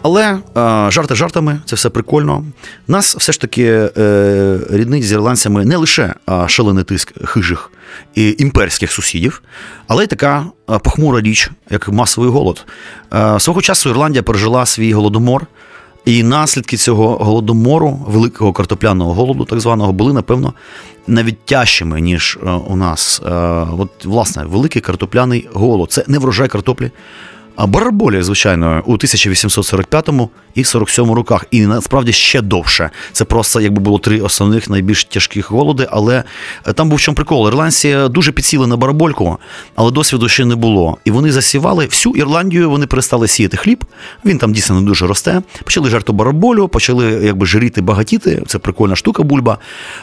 Але 0.03 0.23
е, 0.57 0.91
жарти 0.91 1.15
жартами, 1.15 1.59
це 1.65 1.75
все 1.75 1.89
прикольно. 1.89 2.43
Нас 2.87 3.15
все 3.15 3.31
ж 3.31 3.41
таки 3.41 3.89
е, 3.97 4.59
ріднить 4.69 5.03
з 5.03 5.11
ірландцями 5.11 5.65
не 5.65 5.77
лише 5.77 6.13
е, 6.29 6.47
шалений 6.47 6.83
тиск 6.83 7.25
хижих 7.25 7.71
і 8.15 8.35
імперських 8.39 8.91
сусідів, 8.91 9.41
але 9.87 10.03
й 10.03 10.07
така 10.07 10.45
е, 10.69 10.79
похмура 10.79 11.21
річ, 11.21 11.49
як 11.69 11.89
масовий 11.89 12.29
голод. 12.29 12.65
Е, 13.13 13.39
свого 13.39 13.61
часу 13.61 13.89
Ірландія 13.89 14.23
пережила 14.23 14.65
свій 14.65 14.93
голодомор, 14.93 15.47
і 16.05 16.23
наслідки 16.23 16.77
цього 16.77 17.17
голодомору, 17.17 17.99
великого 18.07 18.53
картопляного 18.53 19.13
голоду, 19.13 19.45
так 19.45 19.59
званого, 19.59 19.93
були, 19.93 20.13
напевно, 20.13 20.53
навіть 21.07 21.45
тяжчими, 21.45 22.01
ніж 22.01 22.39
е, 22.43 22.49
у 22.49 22.75
нас. 22.75 23.21
Е, 23.25 23.29
от, 23.77 24.05
власне, 24.05 24.43
великий 24.45 24.81
картопляний 24.81 25.49
голод. 25.53 25.91
Це 25.91 26.03
не 26.07 26.19
врожай 26.19 26.47
картоплі. 26.47 26.91
А 27.55 27.67
бараболі, 27.67 28.21
звичайно, 28.21 28.83
у 28.85 28.93
1845 28.93 30.09
і 30.55 30.63
47 30.63 31.11
роках, 31.11 31.45
і 31.51 31.61
насправді 31.61 32.11
ще 32.11 32.41
довше. 32.41 32.89
Це 33.11 33.25
просто 33.25 33.61
якби 33.61 33.81
було 33.81 33.99
три 33.99 34.21
основних 34.21 34.69
найбільш 34.69 35.05
тяжких 35.05 35.51
голоди, 35.51 35.87
але 35.91 36.23
е, 36.67 36.73
там 36.73 36.89
був 36.89 36.97
в 36.97 37.01
чому 37.01 37.15
прикол. 37.15 37.47
Ірландці 37.47 37.97
дуже 38.09 38.31
підсіли 38.31 38.67
на 38.67 38.77
барабольку, 38.77 39.37
але 39.75 39.91
досвіду 39.91 40.29
ще 40.29 40.45
не 40.45 40.55
було. 40.55 40.97
І 41.05 41.11
вони 41.11 41.31
засівали 41.31 41.85
всю 41.85 42.15
Ірландію, 42.15 42.69
вони 42.69 42.87
перестали 42.87 43.27
сіяти 43.27 43.57
хліб. 43.57 43.85
Він 44.25 44.37
там 44.37 44.53
дійсно 44.53 44.81
не 44.81 44.87
дуже 44.87 45.07
росте. 45.07 45.41
Почали 45.63 45.89
жертву 45.89 46.15
бараболю, 46.15 46.67
почали 46.67 47.05
якби 47.23 47.45
жиріти, 47.45 47.81
багатіти. 47.81 48.43
Це 48.47 48.59
прикольна 48.59 48.95
штука, 48.95 49.23
бульба. 49.23 49.57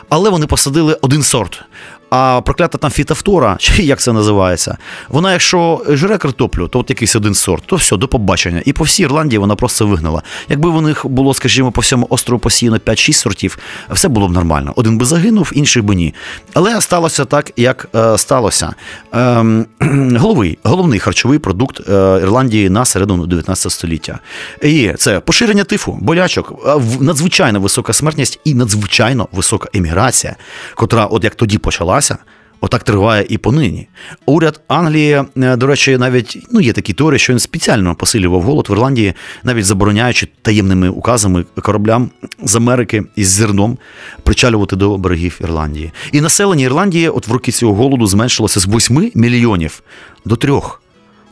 Але 0.09 0.31
вони 0.31 0.47
посадили 0.47 0.99
один 1.03 1.23
сорт. 1.23 1.63
А 2.11 2.41
проклята 2.41 2.79
там 2.79 2.91
фітофтора, 2.91 3.57
чи 3.61 3.83
як 3.83 4.01
це 4.01 4.13
називається, 4.13 4.77
вона, 5.09 5.33
якщо 5.33 5.83
жре 5.89 6.19
картоплю, 6.19 6.69
то 6.69 6.79
от 6.79 6.91
якийсь 6.91 7.17
один 7.17 7.35
сорт, 7.35 7.67
то 7.67 7.77
все, 7.77 7.97
до 7.97 8.09
побачення. 8.09 8.63
І 8.65 8.73
по 8.73 8.85
всій 8.85 9.03
Ірландії 9.03 9.39
вона 9.39 9.55
просто 9.55 9.87
вигнала. 9.87 10.23
Якби 10.49 10.69
у 10.69 10.81
них 10.81 11.07
було, 11.07 11.35
скажімо, 11.35 11.73
по 11.73 11.81
всьому 11.81 12.07
острову 12.11 12.41
посіяно 12.41 12.77
5-6 12.77 13.13
сортів, 13.13 13.59
все 13.91 14.09
було 14.09 14.29
б 14.29 14.33
нормально. 14.33 14.73
Один 14.77 14.99
би 14.99 15.05
загинув, 15.05 15.53
інший 15.55 15.83
би 15.83 15.95
ні. 15.95 16.15
Але 16.55 16.81
сталося 16.81 17.25
так, 17.25 17.53
як 17.57 17.89
е, 17.95 18.19
сталося. 18.19 18.75
Ем, 19.13 19.67
головий, 20.19 20.59
головний 20.63 20.99
харчовий 20.99 21.39
продукт 21.39 21.89
е, 21.89 22.19
Ірландії 22.23 22.71
на 22.71 22.85
середину 22.85 23.27
19 23.27 23.73
століття. 23.73 24.19
І 24.63 24.93
це 24.99 25.21
поширення 25.21 25.65
тифу, 25.65 25.99
болячок, 26.01 26.53
е, 26.67 26.81
надзвичайно 27.01 27.61
висока 27.61 27.93
смертність 27.93 28.41
і 28.45 28.55
надзвичайно 28.55 29.29
висока 29.33 29.69
еміграція, 29.75 30.37
котра, 30.75 31.07
от 31.07 31.25
як 31.25 31.35
тоді 31.35 31.59
почалася. 32.01 32.19
Отак 32.63 32.83
триває 32.83 33.27
і 33.29 33.39
понині. 33.39 33.89
Уряд 34.27 34.61
Англії, 34.69 35.25
е, 35.37 35.57
до 35.57 35.67
речі, 35.67 35.99
навіть 35.99 36.47
ну 36.51 36.61
є 36.61 36.73
такі 36.73 36.93
теорії, 36.93 37.19
що 37.19 37.33
він 37.33 37.41
спеціально 37.41 37.95
посилював 37.95 38.43
голод 38.43 38.67
в 38.69 38.73
Ірландії, 38.73 39.15
навіть 39.45 39.65
забороняючи 39.65 40.29
таємними 40.43 40.89
указами 40.89 41.45
кораблям 41.63 42.11
з 42.43 42.57
Америки 42.57 43.03
із 43.17 43.29
зерном 43.29 43.79
причалювати 44.23 44.77
до 44.77 44.99
берегів 44.99 45.39
Ірландії. 45.41 45.93
І 46.13 46.21
населення 46.21 46.65
Ірландії, 46.65 47.09
от 47.09 47.29
в 47.29 47.33
роки 47.33 47.53
цього 47.53 47.75
голоду, 47.75 48.07
зменшилося 48.07 48.61
з 48.61 48.67
8 48.67 49.11
мільйонів 49.15 49.83
до 50.25 50.37
3. 50.37 50.61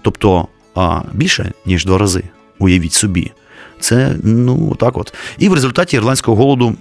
Тобто 0.03 0.49
а, 0.75 1.01
більше 1.13 1.53
ніж 1.67 1.85
два 1.85 1.99
рази. 1.99 2.23
Уявіть 2.59 2.93
собі. 2.93 3.33
Це 3.81 4.17
ну 4.23 4.75
так 4.75 4.97
от. 4.97 5.15
І 5.39 5.49
в 5.49 5.55
результаті 5.55 5.97
ірландського 5.97 6.37
голоду 6.37 6.77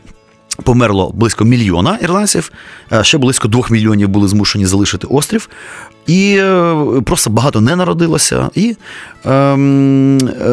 померло 0.63 1.11
близько 1.13 1.45
мільйона 1.45 1.97
ірландців, 2.01 2.51
е, 2.91 3.03
ще 3.03 3.17
близько 3.17 3.47
двох 3.47 3.71
мільйонів 3.71 4.09
були 4.09 4.27
змушені 4.27 4.65
залишити 4.65 5.07
острів. 5.07 5.49
І 6.07 6.37
е, 6.39 7.01
просто 7.05 7.29
багато 7.29 7.61
не 7.61 7.75
народилося, 7.75 8.49
і 8.55 8.75
ем, 9.25 10.17
е, 10.17 10.49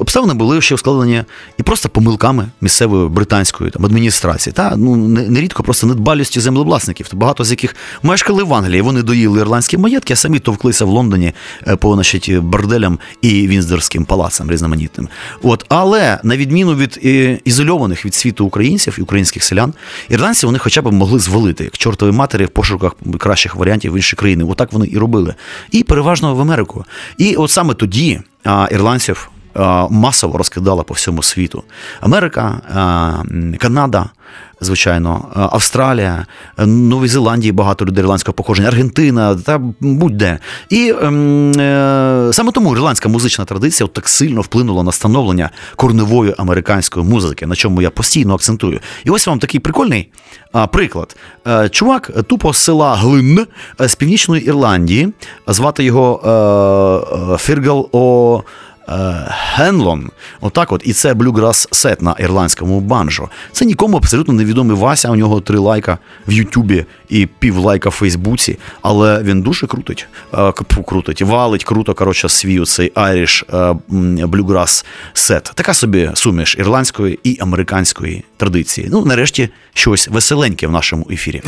обставини 0.00 0.34
були 0.34 0.60
ще 0.60 0.74
ускладнені 0.74 1.22
і 1.58 1.62
просто 1.62 1.88
помилками 1.88 2.48
місцевої 2.60 3.08
британської 3.08 3.70
там, 3.70 3.86
адміністрації. 3.86 4.52
Та 4.52 4.76
ну 4.76 4.96
нерідко 4.96 5.62
просто 5.62 5.86
недбалістю 5.86 6.40
землевласників, 6.40 7.08
багато 7.12 7.44
з 7.44 7.50
яких 7.50 7.76
мешкали 8.02 8.42
в 8.42 8.54
Англії. 8.54 8.80
Вони 8.80 9.02
доїли 9.02 9.40
ірландські 9.40 9.78
маєтки, 9.78 10.12
а 10.12 10.16
самі 10.16 10.38
товклися 10.38 10.84
в 10.84 10.88
Лондоні 10.88 11.32
е, 11.66 11.76
по 11.76 11.94
значить, 11.94 12.38
борделям 12.38 12.98
і 13.22 13.48
Вінздорським 13.48 14.04
палацам 14.04 14.50
різноманітним. 14.50 15.08
От, 15.42 15.64
але 15.68 16.20
на 16.22 16.36
відміну 16.36 16.74
від 16.74 17.00
е, 17.04 17.38
ізольованих 17.44 18.04
від 18.06 18.14
світу 18.14 18.46
українців 18.46 18.96
і 18.98 19.02
українських 19.02 19.44
селян, 19.44 19.74
ірландці 20.08 20.46
вони 20.46 20.58
хоча 20.58 20.82
б 20.82 20.92
могли 20.92 21.18
звалити 21.18 21.64
як 21.64 21.78
чортові 21.78 22.12
матері 22.12 22.44
в 22.44 22.48
пошуках 22.48 22.92
кращих 23.18 23.56
варіантів 23.56 23.92
в 23.92 23.96
інші 23.96 24.16
країни. 24.16 24.44
Отак 24.44 24.72
вони 24.72 24.85
і 24.92 24.98
робили. 24.98 25.34
І 25.70 25.82
переважно 25.82 26.34
в 26.34 26.40
Америку. 26.40 26.84
І 27.18 27.36
от 27.36 27.50
саме 27.50 27.74
тоді 27.74 28.20
ірландців 28.70 29.30
масово 29.90 30.38
розкидала 30.38 30.82
по 30.82 30.94
всьому 30.94 31.22
світу. 31.22 31.62
Америка, 32.00 32.60
Канада. 33.58 34.10
Звичайно, 34.60 35.28
Австралія, 35.52 36.26
е, 36.58 36.66
Новій 36.66 37.08
Зеландії 37.08 37.52
багато 37.52 37.84
людей 37.84 38.04
ірландського 38.04 38.34
походження, 38.34 38.68
Аргентина 38.68 39.34
та 39.34 39.58
будь-де. 39.80 40.38
І 40.70 40.94
ем, 41.02 41.52
е, 41.52 42.30
саме 42.32 42.52
тому 42.52 42.72
ірландська 42.72 43.08
музична 43.08 43.44
традиція 43.44 43.88
так 43.92 44.08
сильно 44.08 44.40
вплинула 44.40 44.82
на 44.82 44.92
становлення 44.92 45.50
корневої 45.76 46.34
американської 46.38 47.06
музики, 47.06 47.46
на 47.46 47.54
чому 47.54 47.82
я 47.82 47.90
постійно 47.90 48.34
акцентую. 48.34 48.80
І 49.04 49.10
ось 49.10 49.26
вам 49.26 49.38
такий 49.38 49.60
прикольний 49.60 50.10
приклад. 50.72 51.16
Е, 51.46 51.68
чувак 51.68 52.10
е, 52.16 52.22
тупо 52.22 52.52
з 52.52 52.56
села 52.56 52.94
Глин 52.94 53.46
е, 53.80 53.88
з 53.88 53.94
північної 53.94 54.46
Ірландії, 54.46 55.12
звати 55.46 55.84
його 55.84 56.20
е, 56.24 57.34
е, 57.34 57.38
Фіргал 57.38 57.88
О. 57.92 58.42
Е, 58.88 59.34
Хенлон, 59.56 60.10
отак 60.40 60.72
от, 60.72 60.82
і 60.84 60.92
це 60.92 61.14
блюграс 61.14 61.68
сет 61.72 62.02
на 62.02 62.12
ірландському 62.18 62.80
банджо. 62.80 63.28
Це 63.52 63.64
нікому 63.64 63.96
абсолютно 63.96 64.34
невідомий 64.34 64.76
Вася. 64.76 65.10
У 65.10 65.16
нього 65.16 65.40
три 65.40 65.58
лайка 65.58 65.98
в 66.28 66.32
Ютубі 66.32 66.84
і 67.08 67.26
пів 67.26 67.56
лайка 67.56 67.88
в 67.88 67.92
Фейсбуці, 67.92 68.58
але 68.82 69.22
він 69.22 69.42
дуже 69.42 69.66
крутить, 69.66 70.06
е, 70.34 70.52
крутить, 70.86 71.22
валить 71.22 71.64
круто, 71.64 71.94
коротше, 71.94 72.28
свій 72.28 72.64
цей 72.64 72.92
Irish 72.92 73.44
е, 74.20 74.26
блюграс 74.26 74.84
сет. 75.12 75.52
Така 75.54 75.74
собі 75.74 76.10
суміш 76.14 76.56
ірландської 76.58 77.18
і 77.24 77.38
американської 77.40 78.24
традиції. 78.36 78.88
Ну, 78.90 79.04
нарешті, 79.04 79.48
щось 79.74 80.08
веселеньке 80.08 80.66
в 80.66 80.70
нашому 80.70 81.06
ефірі. 81.10 81.42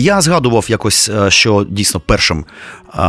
Я 0.00 0.20
згадував 0.20 0.66
якось, 0.68 1.08
е, 1.08 1.30
що 1.30 1.66
дійсно 1.70 2.00
першим 2.00 2.44
е, 2.94 3.02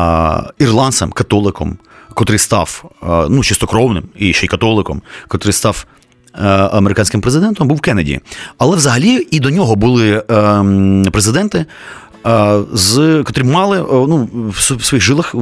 ірландцем, 0.60 1.12
католиком, 1.12 1.78
котрий 2.14 2.40
став 2.40 2.84
е, 3.04 3.06
ну, 3.30 3.44
чистокровним 3.44 4.04
і 4.16 4.34
ще 4.34 4.46
й 4.46 4.50
католиком, 4.50 5.02
котрий 5.28 5.54
став. 5.54 5.86
Американським 6.72 7.22
президентом 7.22 7.68
був 7.68 7.82
Кеннеді. 7.82 8.20
Але 8.58 8.78
взагалі 8.78 9.28
і 9.32 9.40
до 9.40 9.50
нього 9.50 9.76
були 9.76 10.24
ем, 10.30 11.06
президенти, 11.12 11.66
з, 12.74 13.24
котрі 13.26 13.44
мали 13.44 13.80
е, 13.80 13.84
ну, 13.90 14.30
в 14.50 14.84
своїх 14.84 15.04
жилах 15.04 15.36
е, 15.36 15.38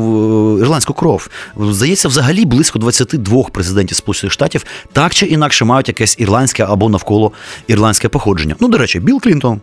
ірландську 0.59 0.93
кров. 0.93 1.29
Здається, 1.59 2.07
взагалі 2.07 2.45
близько 2.45 2.79
22 2.79 3.43
президентів 3.43 3.97
Сполучених 3.97 4.33
Штатів 4.33 4.65
так 4.93 5.13
чи 5.13 5.25
інакше 5.25 5.65
мають 5.65 5.87
якесь 5.87 6.15
ірландське 6.19 6.63
або 6.63 6.89
навколо 6.89 7.31
ірландське 7.67 8.09
походження. 8.09 8.55
Ну, 8.59 8.67
до 8.67 8.77
речі, 8.77 8.99
Білл 8.99 9.21
Клінтон, 9.21 9.61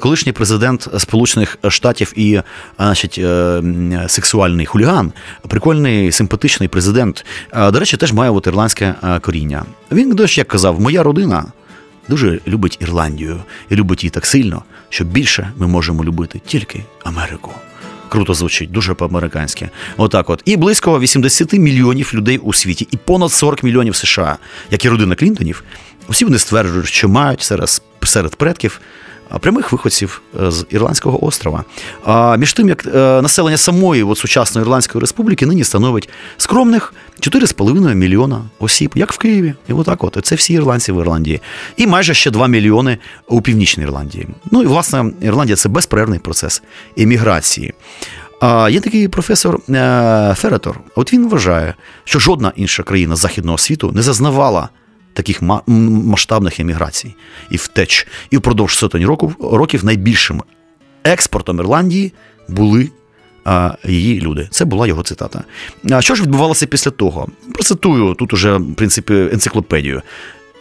колишній 0.00 0.32
президент 0.32 0.88
Сполучених 0.98 1.58
Штатів 1.68 2.12
і 2.16 2.40
значить, 2.78 3.18
е, 3.18 3.62
сексуальний 4.08 4.66
хуліган, 4.66 5.12
прикольний, 5.48 6.12
симпатичний 6.12 6.68
президент. 6.68 7.24
До 7.72 7.80
речі, 7.80 7.96
теж 7.96 8.12
має 8.12 8.30
от 8.30 8.46
ірландське 8.46 8.94
е, 9.04 9.20
коріння. 9.20 9.64
Він, 9.92 10.10
до 10.14 10.24
як 10.28 10.48
казав, 10.48 10.80
моя 10.80 11.02
родина 11.02 11.44
дуже 12.08 12.40
любить 12.46 12.78
Ірландію 12.80 13.42
і 13.70 13.74
любить 13.74 14.04
її 14.04 14.10
так 14.10 14.26
сильно, 14.26 14.62
що 14.94 15.04
більше 15.04 15.52
ми 15.56 15.66
можемо 15.66 16.04
любити 16.04 16.40
тільки 16.46 16.80
Америку. 17.04 17.52
Круто 18.08 18.34
звучить, 18.34 18.70
дуже 18.70 18.94
по-американськи. 18.94 19.70
Отак 19.96 20.30
от. 20.30 20.42
І 20.44 20.56
близько 20.56 21.00
80 21.00 21.52
мільйонів 21.52 22.10
людей 22.14 22.38
у 22.38 22.52
світі, 22.52 22.88
і 22.90 22.96
понад 22.96 23.32
40 23.32 23.62
мільйонів 23.62 23.96
США, 23.96 24.36
як 24.70 24.84
і 24.84 24.88
родина 24.88 25.14
Клінтонів, 25.14 25.64
усі 26.08 26.24
вони 26.24 26.38
стверджують, 26.38 26.86
що 26.86 27.08
мають 27.08 27.42
серед, 27.42 27.82
серед 28.02 28.36
предків 28.36 28.80
прямих 29.38 29.72
виходців 29.72 30.22
е, 30.42 30.50
з 30.50 30.66
Ірландського 30.70 31.24
острова. 31.24 31.64
А 32.04 32.36
між 32.36 32.52
тим, 32.52 32.68
як 32.68 32.86
е, 32.86 32.90
населення 33.22 33.56
самої 33.56 34.02
от, 34.02 34.18
сучасної 34.18 34.64
Ірландської 34.64 35.00
республіки 35.00 35.46
нині 35.46 35.64
становить 35.64 36.08
скромних 36.36 36.94
4,5 37.20 37.94
мільйона 37.94 38.42
осіб, 38.58 38.92
як 38.94 39.12
в 39.12 39.18
Києві. 39.18 39.54
І 39.68 39.72
отак 39.72 40.04
от. 40.04 40.18
Це 40.22 40.34
всі 40.34 40.52
ірландці 40.54 40.92
в 40.92 41.00
Ірландії. 41.00 41.40
І 41.76 41.86
майже 41.86 42.14
ще 42.14 42.30
2 42.30 42.46
мільйони 42.46 42.98
у 43.28 43.40
Північній 43.40 43.82
Ірландії. 43.82 44.28
Ну 44.50 44.62
і 44.62 44.66
власне 44.66 45.12
Ірландія 45.20 45.56
це 45.56 45.68
безперервний 45.68 46.18
процес 46.18 46.62
еміграції. 46.96 47.74
А 48.40 48.68
є 48.70 48.80
такий 48.80 49.08
професор 49.08 49.60
е, 49.68 50.34
Феретор. 50.36 50.80
От 50.96 51.12
він 51.12 51.28
вважає, 51.28 51.74
що 52.04 52.18
жодна 52.18 52.52
інша 52.56 52.82
країна 52.82 53.16
західного 53.16 53.58
світу 53.58 53.92
не 53.94 54.02
зазнавала 54.02 54.68
таких 55.14 55.42
ма- 55.42 55.62
масштабних 55.66 56.60
еміграцій 56.60 57.14
і 57.50 57.56
втеч. 57.56 58.06
І 58.30 58.36
впродовж 58.36 58.76
сотень 58.76 59.06
років, 59.06 59.36
років 59.40 59.84
найбільшим 59.84 60.42
експортом 61.04 61.58
Ірландії 61.58 62.12
були 62.48 62.90
її 63.84 64.20
люди. 64.20 64.48
Це 64.50 64.64
була 64.64 64.86
його 64.86 65.02
цитата. 65.02 65.44
А 65.90 66.00
що 66.02 66.14
ж 66.14 66.22
відбувалося 66.22 66.66
після 66.66 66.90
того? 66.90 67.28
Процитую 67.54 68.14
тут 68.14 68.32
уже, 68.32 68.56
в 68.56 68.74
принципі, 68.74 69.14
енциклопедію. 69.32 70.02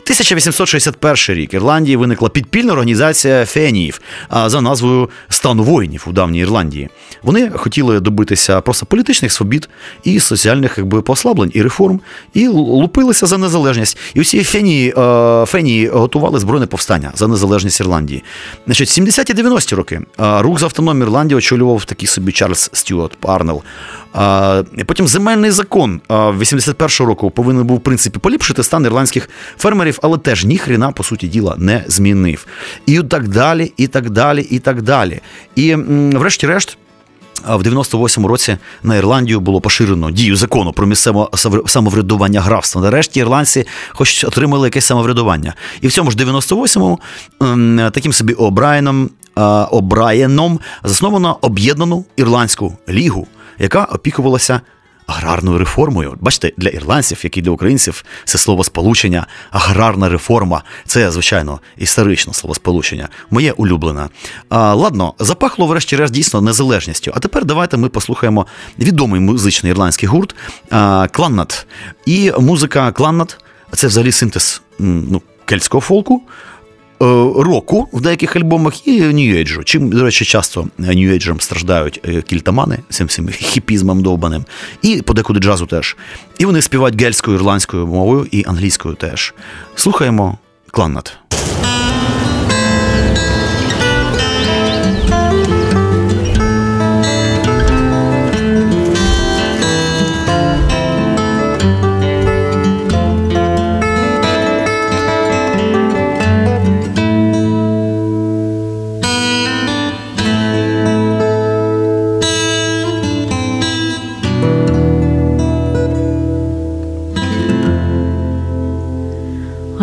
1861 0.04 1.36
рік 1.36 1.54
Ірландії 1.54 1.96
виникла 1.96 2.30
підпільна 2.30 2.74
організація 2.74 3.46
феніїв 3.46 4.02
за 4.46 4.62
назвою 4.62 5.10
Стану 5.30 5.64
воїнів 5.64 6.06
у 6.08 6.12
давній 6.12 6.40
Ірландії. 6.40 6.90
Вони 7.24 7.50
хотіли 7.50 8.00
добитися 8.00 8.62
просто 8.62 8.86
політичних 8.86 9.32
свобід 9.32 9.70
і 10.04 10.20
соціальних 10.20 10.78
якби, 10.78 11.02
послаблень 11.02 11.52
і 11.54 11.62
реформ, 11.62 12.00
і 12.34 12.48
лупилися 12.48 13.26
за 13.26 13.38
незалежність. 13.38 13.98
І 14.14 14.22
усі 14.22 14.44
фенії, 14.44 14.94
е, 14.98 15.46
фенії 15.46 15.88
готували 15.88 16.40
збройне 16.40 16.66
повстання 16.66 17.12
за 17.16 17.28
незалежність 17.28 17.80
Ірландії. 17.80 18.24
Значить, 18.66 18.90
70-ті 18.90 19.34
90-ті 19.34 19.76
роки 19.76 20.02
рух 20.18 20.60
за 20.60 20.66
автономію 20.66 21.04
Ірландії 21.04 21.38
очолював 21.38 21.86
такий 21.86 22.08
собі 22.08 22.32
Чарльз 22.32 22.70
Стюарт 22.74 23.16
Парнелл. 23.16 23.64
Потім 24.86 25.08
земельний 25.08 25.52
закон 25.52 26.02
81-го 26.10 27.06
року 27.06 27.32
повинен 27.32 27.64
був 27.64 27.78
в 27.78 27.82
принципі 27.82 28.20
поліпшити 28.20 28.64
стан 28.64 28.86
ірландських 28.86 29.30
фермерів, 29.58 29.93
але 30.02 30.18
теж 30.18 30.46
ніхрена, 30.46 30.92
по 30.92 31.04
суті 31.04 31.28
діла, 31.28 31.56
не 31.58 31.84
змінив. 31.88 32.48
І 32.86 33.00
так 33.00 33.28
далі, 33.28 33.74
і 33.78 33.88
так 33.88 34.10
далі, 34.10 34.42
і 34.42 34.60
так 34.60 34.82
далі. 34.82 35.22
І 35.56 35.76
врешті-решт. 35.76 36.78
В 37.48 37.62
98-му 37.62 38.28
році 38.28 38.58
на 38.84 38.96
Ірландію 38.96 39.40
було 39.40 39.62
поширено 39.62 40.12
дію 40.12 40.36
закону 40.36 40.74
про 40.74 40.88
місцеве 40.88 41.28
самоврядування 41.66 42.42
графства. 42.42 42.82
Нарешті 42.82 43.20
ірландці 43.20 43.66
хоч 43.90 44.24
отримали 44.24 44.68
якесь 44.68 44.86
самоврядування. 44.86 45.54
І 45.82 45.88
в 45.88 45.92
цьому 45.92 46.12
ж 46.12 46.18
98-му 46.18 47.00
ем, 47.42 47.90
таким 47.94 48.14
собі 48.14 48.34
О'Брайеном, 48.34 49.10
а, 49.36 49.68
О'Брайеном 49.72 50.60
засновано 50.84 51.38
об'єднану 51.42 52.06
ірландську 52.16 52.78
лігу, 52.90 53.28
яка 53.60 53.84
опікувалася 53.84 54.62
аграрною 55.08 55.58
реформою. 55.58 56.18
Бачите, 56.22 56.52
для 56.58 56.70
ірландців, 56.70 57.20
як 57.24 57.38
і 57.38 57.42
для 57.42 57.52
українців, 57.52 58.06
це 58.26 58.38
слово 58.38 58.64
сполучення, 58.64 59.28
аграрна 59.52 60.10
реформа. 60.10 60.64
Це, 60.86 61.12
звичайно, 61.12 61.60
історичне 61.78 62.34
словосполучення. 62.34 63.10
Моє 63.30 63.52
улюблене. 63.52 64.10
А, 64.50 64.74
ладно, 64.74 65.14
запахло, 65.20 65.68
врешті-решт, 65.68 66.14
дійсно 66.14 66.42
незалежністю. 66.42 67.12
А 67.16 67.20
тепер 67.20 67.46
давайте 67.46 67.78
ми 67.78 67.90
послухаємо 67.90 68.48
відомий 68.80 69.22
музичний 69.22 69.72
ірландський 69.72 70.10
гурт 70.10 70.36
Кланнат. 71.12 71.66
І 72.06 72.32
музика 72.40 72.92
Кланнат 72.92 73.38
це 73.72 73.88
взагалі 73.88 74.12
синтез 74.12 74.62
ну, 74.80 75.22
кельтського 75.46 75.82
фолку. 75.82 76.22
Е, 77.04 77.44
Року 77.44 77.88
в 77.94 78.02
деяких 78.02 78.36
альбомах 78.36 78.88
і 78.88 79.02
нью-ейджу. 79.02 79.64
Чим, 79.64 79.90
до 79.90 80.04
речі, 80.04 80.26
часто 80.26 80.68
нью-ейджем 80.80 81.42
страждають 81.42 82.00
е, 82.08 82.22
кільтамани 82.22 82.80
цим 82.90 83.08
всім 83.08 83.30
хіпізмом 83.30 84.02
довбаним, 84.02 84.46
і 84.82 85.02
подекуди 85.02 85.40
джазу 85.40 85.66
теж. 85.66 85.98
І 86.38 86.46
вони 86.46 86.62
співають 86.62 87.02
гельською, 87.02 87.38
ірландською 87.38 87.88
мовою 87.88 88.28
і 88.32 88.44
англійською 88.48 88.96
теж. 88.96 89.34
Слухаємо 89.76 90.38
Кланнат. 90.72 91.18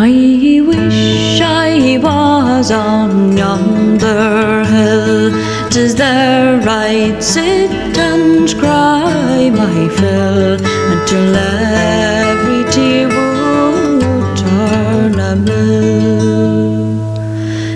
I 0.03 0.63
wish 0.67 1.43
I 1.43 1.99
was 2.03 2.71
on 2.71 3.37
yonder 3.37 4.65
hill. 4.65 5.31
Tis 5.69 5.95
there 5.95 6.59
I'd 6.67 7.23
sit 7.23 7.71
and 7.99 8.49
cry 8.59 9.51
my 9.51 9.89
fill 9.99 10.57
until 10.93 11.37
every 11.37 12.65
tear 12.73 13.09
would 13.09 14.39
turn 14.39 15.21
a 15.21 15.37
mill. 15.37 16.25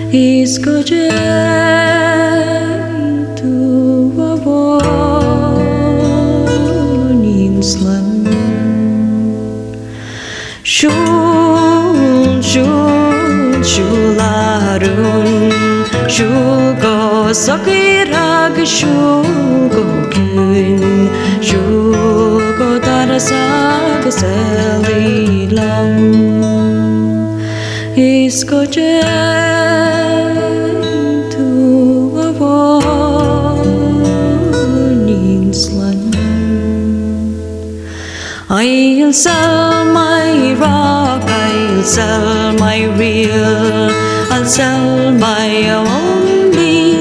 He's 0.09 0.57
good 0.57 0.89
Hosszak 17.35 17.65
virág, 17.65 18.65
sógó 18.65 19.85
kőn, 20.09 21.09
sógó 21.39 22.77
társzák, 22.81 24.05
szelílam. 24.07 25.49
Iszko 27.95 28.65
tu 31.29 32.17
a 32.17 32.31
vonyin 34.77 35.53
slan. 35.53 36.09
I'll 38.49 39.11
sell 39.11 39.83
my 39.83 40.53
rock, 40.59 41.29
I'll 41.29 41.83
sell 41.83 42.53
my 42.57 42.85
reel, 42.97 43.91
I'll 44.31 44.45
sell 44.45 45.11
my 45.11 45.69
own 45.75 45.84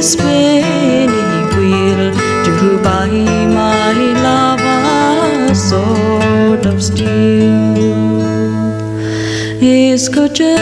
spinning 0.04 1.48
wheel 1.56 2.12
to 2.44 2.78
buy 2.84 3.08
my 3.08 3.96
love 4.26 4.60
a 4.60 5.54
sword 5.54 6.66
of 6.66 6.82
steel. 6.82 8.20
Escuché 9.60 10.56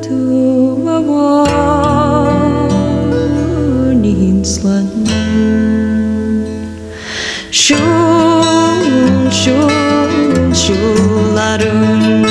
tu 0.00 0.80
warning 3.44 4.44
slang. 4.44 4.88
Shun, 7.50 9.30
shun, 9.30 10.54
shularun, 10.62 12.24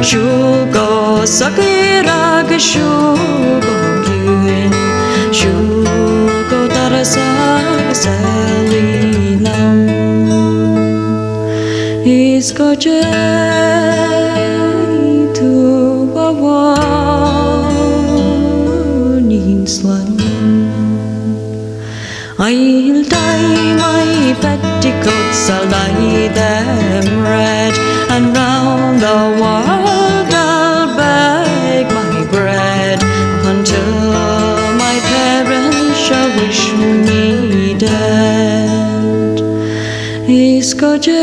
shugo 0.00 1.26
sakira 1.26 2.42
gashun. 2.48 3.33
I'll 22.38 23.02
dye 23.08 23.74
my 23.74 24.36
petticoats, 24.40 25.50
I'll 25.50 25.68
dye 25.68 26.28
them 26.28 27.22
red, 27.22 27.74
and 28.10 28.36
round 28.36 29.00
the 29.00 29.18
world 29.40 30.32
I'll 30.32 30.94
my 31.98 32.24
bread 32.30 33.02
until 33.50 33.92
my 34.78 34.96
parents 35.10 35.98
shall 35.98 36.28
wish 36.38 36.72
me 37.06 37.74
dead. 37.78 39.40
Iskoje 40.28 41.22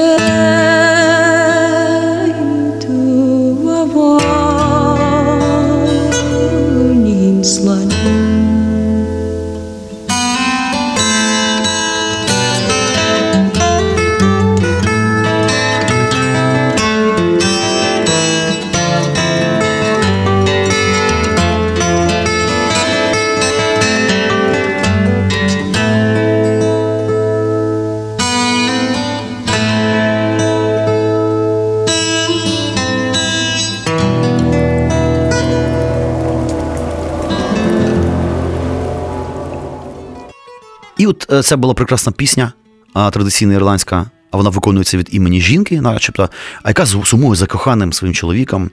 це 41.43 41.55
була 41.55 41.73
прекрасна 41.73 42.11
пісня, 42.11 42.53
традиційна 42.93 43.53
ірландська, 43.53 44.05
а 44.31 44.37
вона 44.37 44.49
виконується 44.49 44.97
від 44.97 45.09
імені 45.11 45.41
жінки, 45.41 45.81
начебто, 45.81 46.29
а 46.63 46.69
яка 46.69 46.85
сумує 46.85 47.35
за 47.35 47.45
коханим 47.45 47.93
своїм 47.93 48.13
чоловіком, 48.13 48.69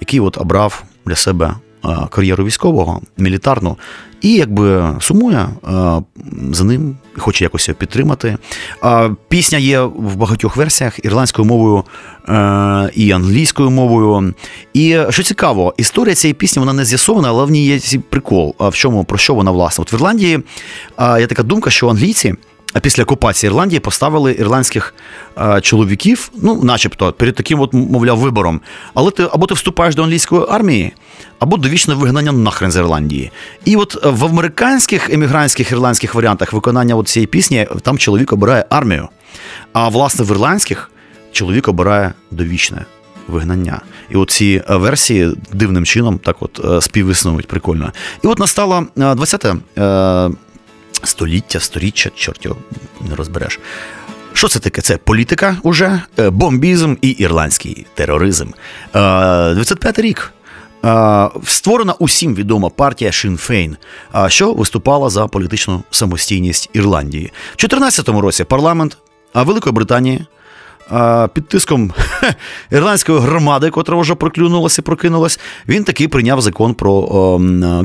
який 0.00 0.20
от 0.20 0.38
обрав 0.38 0.84
для 1.06 1.16
себе 1.16 1.54
кар'єру 2.10 2.44
військового, 2.44 3.02
мілітарну, 3.16 3.76
і 4.20 4.32
якби 4.32 4.96
сумує 5.00 5.48
за 6.52 6.64
ним, 6.64 6.96
хоче 7.18 7.44
якось 7.44 7.70
підтримати. 7.78 8.36
Пісня 9.28 9.58
є 9.58 9.80
в 9.80 10.16
багатьох 10.16 10.56
версіях 10.56 11.04
ірландською 11.04 11.48
мовою 11.48 11.84
е, 12.28 12.90
і 12.94 13.10
англійською 13.10 13.70
мовою. 13.70 14.34
І 14.74 14.98
що 15.10 15.22
цікаво, 15.22 15.74
історія 15.76 16.14
цієї 16.14 16.34
пісні 16.34 16.60
вона 16.60 16.72
не 16.72 16.84
з'ясована, 16.84 17.28
але 17.28 17.44
в 17.44 17.50
ній 17.50 17.66
є 17.66 18.00
прикол. 18.10 18.54
В 18.58 18.74
чому 18.74 19.04
про 19.04 19.18
що 19.18 19.34
вона 19.34 19.50
власне? 19.50 19.82
От 19.82 19.92
в 19.92 19.94
Ірландії 19.94 20.38
є 21.00 21.26
така 21.26 21.42
думка, 21.42 21.70
що 21.70 21.88
англійці. 21.88 22.34
А 22.72 22.80
після 22.80 23.02
окупації 23.02 23.48
Ірландії 23.48 23.80
поставили 23.80 24.32
ірландських 24.32 24.94
е, 25.38 25.60
чоловіків, 25.60 26.30
ну, 26.42 26.62
начебто, 26.62 27.12
перед 27.12 27.34
таким, 27.34 27.60
от, 27.60 27.72
мовляв, 27.72 28.18
вибором. 28.18 28.60
Але 28.94 29.10
ти 29.10 29.28
або 29.32 29.46
ти 29.46 29.54
вступаєш 29.54 29.94
до 29.94 30.02
англійської 30.02 30.42
армії, 30.50 30.92
або 31.38 31.56
довічне 31.56 31.94
вигнання 31.94 32.32
нахрен 32.32 32.72
з 32.72 32.76
Ірландії. 32.76 33.30
І 33.64 33.76
от 33.76 33.98
е, 34.04 34.08
в 34.08 34.24
американських 34.24 35.10
емігрантських 35.10 35.72
ірландських 35.72 36.14
варіантах 36.14 36.52
виконання 36.52 36.94
от 36.94 37.08
цієї 37.08 37.26
пісні 37.26 37.66
там 37.82 37.98
чоловік 37.98 38.32
обирає 38.32 38.64
армію. 38.70 39.08
А 39.72 39.88
власне 39.88 40.24
в 40.24 40.30
ірландських 40.30 40.90
чоловік 41.32 41.68
обирає 41.68 42.12
довічне 42.30 42.84
вигнання. 43.28 43.80
І 44.10 44.16
оці 44.16 44.62
е, 44.70 44.76
версії 44.76 45.36
дивним 45.52 45.84
чином 45.84 46.18
так 46.18 46.36
от 46.40 46.60
е, 46.64 46.80
співіснують 46.80 47.48
прикольно. 47.48 47.92
І 48.24 48.26
от 48.26 48.38
настало 48.38 48.86
20-те. 48.96 49.54
Е, 51.02 51.06
століття, 51.06 51.60
сторіччя, 51.60 52.10
чорт 52.14 52.44
його 52.44 52.56
не 53.08 53.14
розбереш. 53.16 53.60
Що 54.32 54.48
це 54.48 54.58
таке? 54.58 54.80
Це 54.82 54.96
політика 54.96 55.56
уже, 55.62 56.02
е, 56.18 56.30
бомбізм 56.30 56.94
і 57.02 57.08
ірландський 57.10 57.86
тероризм. 57.94 58.48
Е, 58.94 58.98
95 59.54 59.98
рік. 59.98 60.32
Е, 60.84 61.28
Створена 61.44 61.92
усім 61.98 62.34
відома 62.34 62.68
партія 62.68 63.12
Шінфейн, 63.12 63.76
е, 64.14 64.30
що 64.30 64.52
виступала 64.52 65.10
за 65.10 65.26
політичну 65.26 65.82
самостійність 65.90 66.70
Ірландії. 66.72 67.24
В 67.26 67.56
2014 67.56 68.08
році 68.08 68.44
парламент 68.44 68.98
е, 69.36 69.42
Великої 69.42 69.72
Британії 69.72 70.26
е, 70.92 71.28
під 71.34 71.48
тиском 71.48 71.92
ірландської 72.70 73.18
громади, 73.18 73.70
котра 73.70 73.96
вже 73.96 74.14
проклюнулася 74.14 74.82
і 74.82 74.84
прокинулась, 74.84 75.40
він 75.68 75.84
таки 75.84 76.08
прийняв 76.08 76.40
закон 76.40 76.74
про 76.74 77.00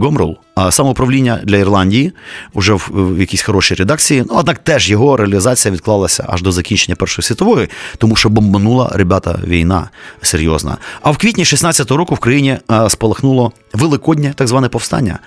Гомрул, 0.01 0.37
а 0.55 0.71
самоуправління 0.71 1.39
для 1.43 1.57
Ірландії 1.57 2.11
вже 2.55 2.73
в, 2.73 2.89
в 2.93 3.19
якійсь 3.19 3.41
хорошій 3.41 3.75
редакції. 3.75 4.25
Ну, 4.29 4.35
однак 4.37 4.59
теж 4.59 4.89
його 4.89 5.17
реалізація 5.17 5.73
відклалася 5.73 6.25
аж 6.27 6.41
до 6.41 6.51
закінчення 6.51 6.95
Першої 6.95 7.23
світової, 7.23 7.69
тому 7.97 8.15
що 8.15 8.29
бомбанула 8.29 8.91
ребята 8.93 9.39
війна 9.47 9.89
серйозна. 10.21 10.77
А 11.01 11.11
в 11.11 11.17
квітні 11.17 11.43
16-го 11.43 11.97
року 11.97 12.15
в 12.15 12.19
країні 12.19 12.57
е, 12.71 12.89
спалахнуло 12.89 13.51
великоднє 13.73 14.33
так 14.35 14.47
зване 14.47 14.69
повстання, 14.69 15.19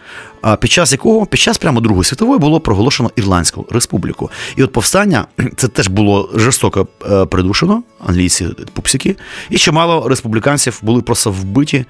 під 0.60 0.70
час 0.70 0.92
якого 0.92 1.26
під 1.26 1.40
час 1.40 1.58
прямо 1.58 1.80
Другої 1.80 2.04
світової 2.04 2.38
було 2.38 2.60
проголошено 2.60 3.10
Ірландську 3.16 3.66
республіку. 3.70 4.30
І 4.56 4.62
от 4.62 4.72
повстання 4.72 5.26
це 5.56 5.68
теж 5.68 5.88
було 5.88 6.30
жорстоко 6.34 6.86
е, 7.10 7.26
придушено, 7.26 7.82
англійці 8.06 8.48
пупсики, 8.72 9.05
і 9.50 9.58
чимало 9.58 10.08
республіканців 10.08 10.78
були 10.82 11.02
просто 11.02 11.30
вбиті 11.30 11.84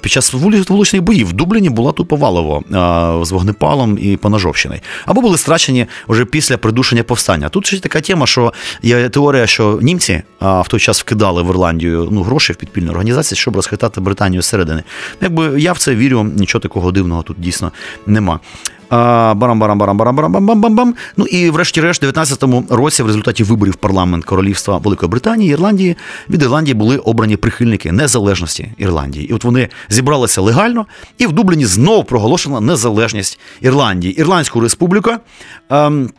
під 0.00 0.12
час 0.12 0.32
вуличних 0.32 1.02
боїв. 1.02 1.28
В 1.28 1.32
Дубліні 1.32 1.70
була 1.70 1.92
тупо 1.92 2.16
валово 2.16 2.62
з 3.24 3.30
вогнепалом 3.32 3.98
і 4.00 4.16
поножовщиною. 4.16 4.80
Або 5.06 5.20
були 5.20 5.38
страчені 5.38 5.86
вже 6.08 6.24
після 6.24 6.58
придушення 6.58 7.02
повстання. 7.02 7.48
Тут 7.48 7.66
ще 7.66 7.80
така 7.80 8.00
тема, 8.00 8.26
що 8.26 8.52
є 8.82 9.08
теорія, 9.08 9.46
що 9.46 9.78
німці 9.82 10.22
в 10.40 10.64
той 10.68 10.80
час 10.80 11.00
вкидали 11.00 11.42
в 11.42 11.48
Ірландію 11.48 12.08
ну, 12.10 12.22
гроші 12.22 12.52
в 12.52 12.56
підпільну 12.56 12.90
організацію, 12.90 13.38
щоб 13.38 13.56
розхитати 13.56 14.00
Британію 14.00 14.42
зсередини. 14.42 14.82
Якби 15.20 15.60
я 15.60 15.72
в 15.72 15.78
це 15.78 15.94
вірю, 15.94 16.24
нічого 16.24 16.62
такого 16.62 16.92
дивного 16.92 17.22
тут 17.22 17.40
дійсно 17.40 17.72
нема. 18.06 18.40
Барам 18.90 19.58
барам 19.58 19.78
барам 19.78 19.96
барам 19.96 20.16
барам 20.16 20.32
бам 20.32 20.60
бам 20.60 20.74
бам 20.76 20.94
Ну 21.16 21.26
і 21.26 21.50
врешті-решт, 21.50 22.02
в 22.02 22.06
19-му 22.06 22.64
році, 22.70 23.02
в 23.02 23.06
результаті 23.06 23.44
виборів 23.44 23.74
парламент 23.76 24.24
Королівства 24.24 24.78
Великої 24.78 25.10
Британії 25.10 25.50
і 25.50 25.52
Ірландії 25.52 25.96
від 26.30 26.42
Ірландії 26.42 26.74
були 26.74 26.98
обрані 26.98 27.36
прихильники 27.36 27.92
незалежності 27.92 28.72
Ірландії. 28.78 29.30
І 29.30 29.32
от 29.32 29.44
вони 29.44 29.68
зібралися 29.88 30.40
легально, 30.40 30.86
і 31.18 31.26
в 31.26 31.32
Дубліні 31.32 31.66
знов 31.66 32.04
проголошена 32.04 32.60
незалежність 32.60 33.40
Ірландії. 33.60 34.20
Ірландську 34.20 34.60
республіку. 34.60 35.10
Ем, 35.70 36.10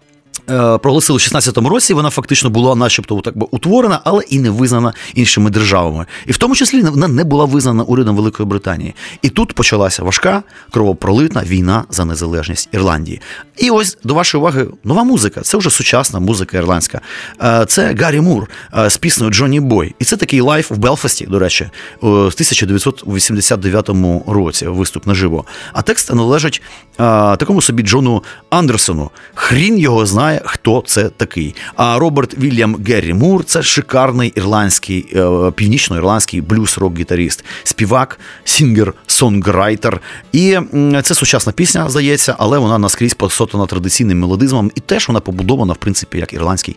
Проголосили 0.82 1.18
в 1.18 1.22
16-му 1.22 1.70
році, 1.70 1.94
вона 1.94 2.10
фактично 2.10 2.50
була, 2.50 2.76
начебто, 2.76 3.22
так 3.22 3.38
би 3.38 3.48
утворена, 3.52 4.00
але 4.04 4.24
і 4.30 4.40
не 4.40 4.50
визнана 4.50 4.94
іншими 5.14 5.50
державами. 5.50 6.06
І 6.26 6.32
в 6.32 6.38
тому 6.38 6.56
числі 6.56 6.82
вона 6.82 7.08
не 7.08 7.24
була 7.24 7.46
визнана 7.46 7.84
урядом 7.84 8.16
Великої 8.16 8.50
Британії. 8.50 8.96
І 9.22 9.30
тут 9.30 9.54
почалася 9.54 10.04
важка 10.04 10.44
кровопролитна 10.72 11.44
війна 11.44 11.84
за 11.90 12.06
незалежність 12.06 12.70
Ірландії. 12.72 13.22
І 13.58 13.70
ось 13.70 13.98
до 14.04 14.14
вашої 14.14 14.40
уваги 14.40 14.68
нова 14.84 15.04
музика. 15.04 15.42
Це 15.42 15.58
вже 15.58 15.70
сучасна 15.70 16.20
музика 16.20 16.58
ірландська. 16.58 17.02
Е, 17.44 17.66
Це 17.66 17.96
Гері 18.00 18.22
Мур 18.22 18.48
е, 18.78 18.90
з 18.90 18.98
піснею 18.98 19.32
Джонні 19.32 19.60
Бой. 19.60 19.96
І 20.00 20.06
це 20.06 20.18
такий 20.18 20.42
live 20.42 20.72
в 20.72 20.78
Белфасті, 20.78 21.26
до 21.26 21.40
речі, 21.40 21.70
в 22.02 22.08
1989 22.08 23.90
році 24.28 24.68
виступ 24.68 25.08
наживо. 25.08 25.46
А 25.74 25.82
текст 25.82 26.14
належить 26.14 26.62
е, 26.92 26.96
такому 27.38 27.62
собі 27.62 27.84
Джону 27.84 28.24
Андерсону. 28.50 29.12
Хрін 29.36 29.78
його 29.78 30.06
знає, 30.06 30.37
хто 30.46 30.84
це 30.88 31.10
такий. 31.10 31.56
А 31.76 32.00
Роберт 32.00 32.38
Вільям 32.38 32.76
Геррі 32.88 33.14
Мур 33.14 33.46
це 33.46 33.64
шикарний 33.64 34.30
ірландський, 34.30 35.08
е, 35.16 35.52
північно-ірландський 35.52 36.42
блюз-рок-гітаріст, 36.42 37.46
співак, 37.64 38.20
singer, 38.44 38.94
songwriter. 39.08 40.02
І 40.32 40.58
це 41.04 41.16
сучасна 41.16 41.54
пісня, 41.54 41.90
здається, 41.90 42.36
але 42.40 42.58
вона 42.58 42.78
наскрізь 42.78 43.14
просотана 43.14 43.66
традиційним 43.66 44.20
мелодизмом, 44.20 44.72
і 44.76 44.80
теж 44.80 45.08
вона 45.08 45.20
побудована, 45.20 45.74
в 45.74 45.78
принципі, 45.78 46.18
як 46.18 46.34
ірландський, 46.34 46.76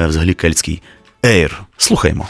е, 0.00 0.06
взагалі 0.06 0.34
кельтський 0.34 0.82
ейр. 1.24 1.62
Слухаємо. 1.76 2.28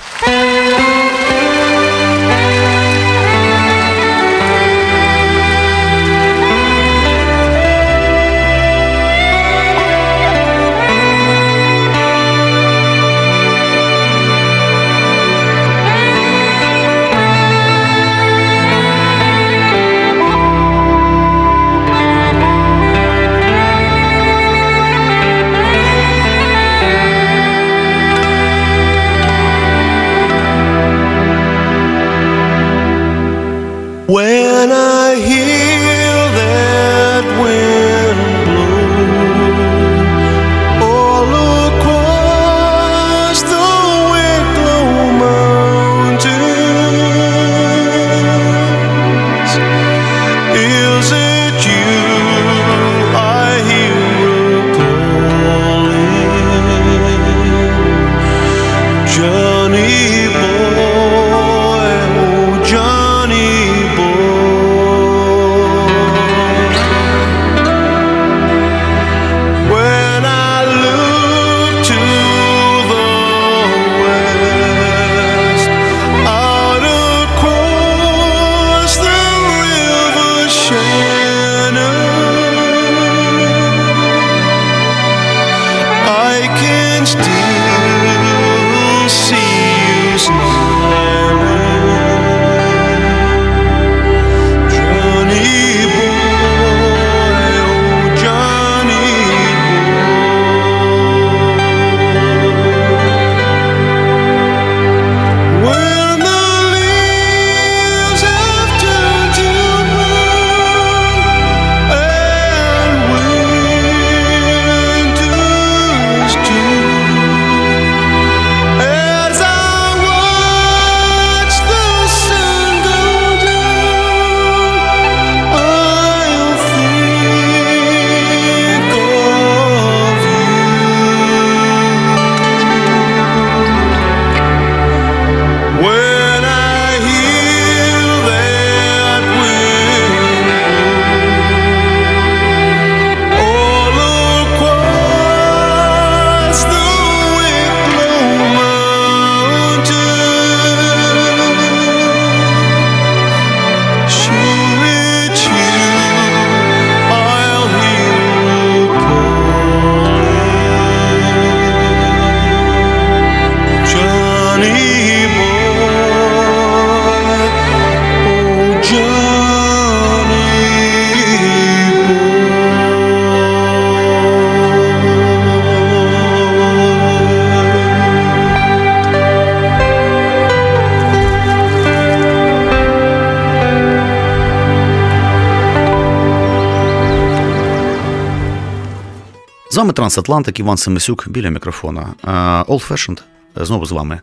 З 189.72 189.76
вами 189.76 189.92
Трансатлантик 189.92 190.60
Іван 190.60 190.76
Семисюк 190.76 191.28
біля 191.28 191.50
мікрофона. 191.50 192.14
Е, 192.24 192.28
Old 192.72 192.88
Fashioned 192.88 193.22
е, 193.60 193.64
знову 193.64 193.86
з 193.86 193.92
вами. 193.92 194.20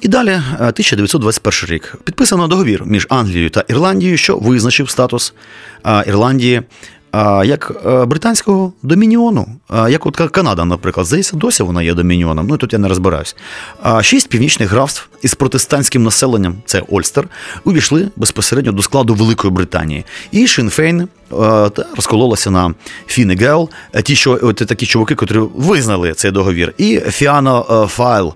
І 0.00 0.08
далі, 0.08 0.28
е, 0.28 0.42
1921 0.58 1.76
рік, 1.76 1.96
підписано 2.04 2.48
договір 2.48 2.82
між 2.86 3.06
Англією 3.10 3.50
та 3.50 3.64
Ірландією, 3.68 4.16
що 4.16 4.38
визначив 4.38 4.90
статус 4.90 5.34
е, 5.86 6.04
Ірландії 6.06 6.62
е, 7.12 7.46
як 7.46 7.72
е, 7.86 8.04
британського 8.04 8.72
домініону, 8.82 9.46
Е, 9.48 9.55
як 9.70 10.06
от 10.06 10.16
Канада, 10.16 10.64
наприклад, 10.64 11.06
здається, 11.06 11.36
досі 11.36 11.62
вона 11.62 11.82
є 11.82 11.94
домініоном. 11.94 12.46
Ну 12.46 12.56
тут 12.56 12.72
я 12.72 12.78
не 12.78 12.88
розбираюсь. 12.88 13.36
Шість 14.02 14.28
північних 14.28 14.70
графств 14.70 15.08
із 15.22 15.34
протестантським 15.34 16.02
населенням, 16.02 16.56
це 16.64 16.82
Ольстер, 16.88 17.28
увійшли 17.64 18.08
безпосередньо 18.16 18.72
до 18.72 18.82
складу 18.82 19.14
Великої 19.14 19.52
Британії. 19.52 20.04
І 20.30 20.46
Шинн 20.46 20.80
Фейн 20.80 21.08
та 21.28 21.86
розкололася 21.96 22.50
на 22.50 22.74
Фіне 23.06 23.38
Гел, 23.38 23.70
е, 23.92 24.02
ті, 24.02 24.16
що 24.16 24.38
от 24.42 24.56
такі 24.56 24.86
чуваки, 24.86 25.14
котрі 25.14 25.38
визнали 25.38 26.12
цей 26.12 26.30
договір, 26.30 26.74
і 26.78 27.00
Фіана 27.00 27.60
е, 27.60 27.86
Файл. 27.86 28.34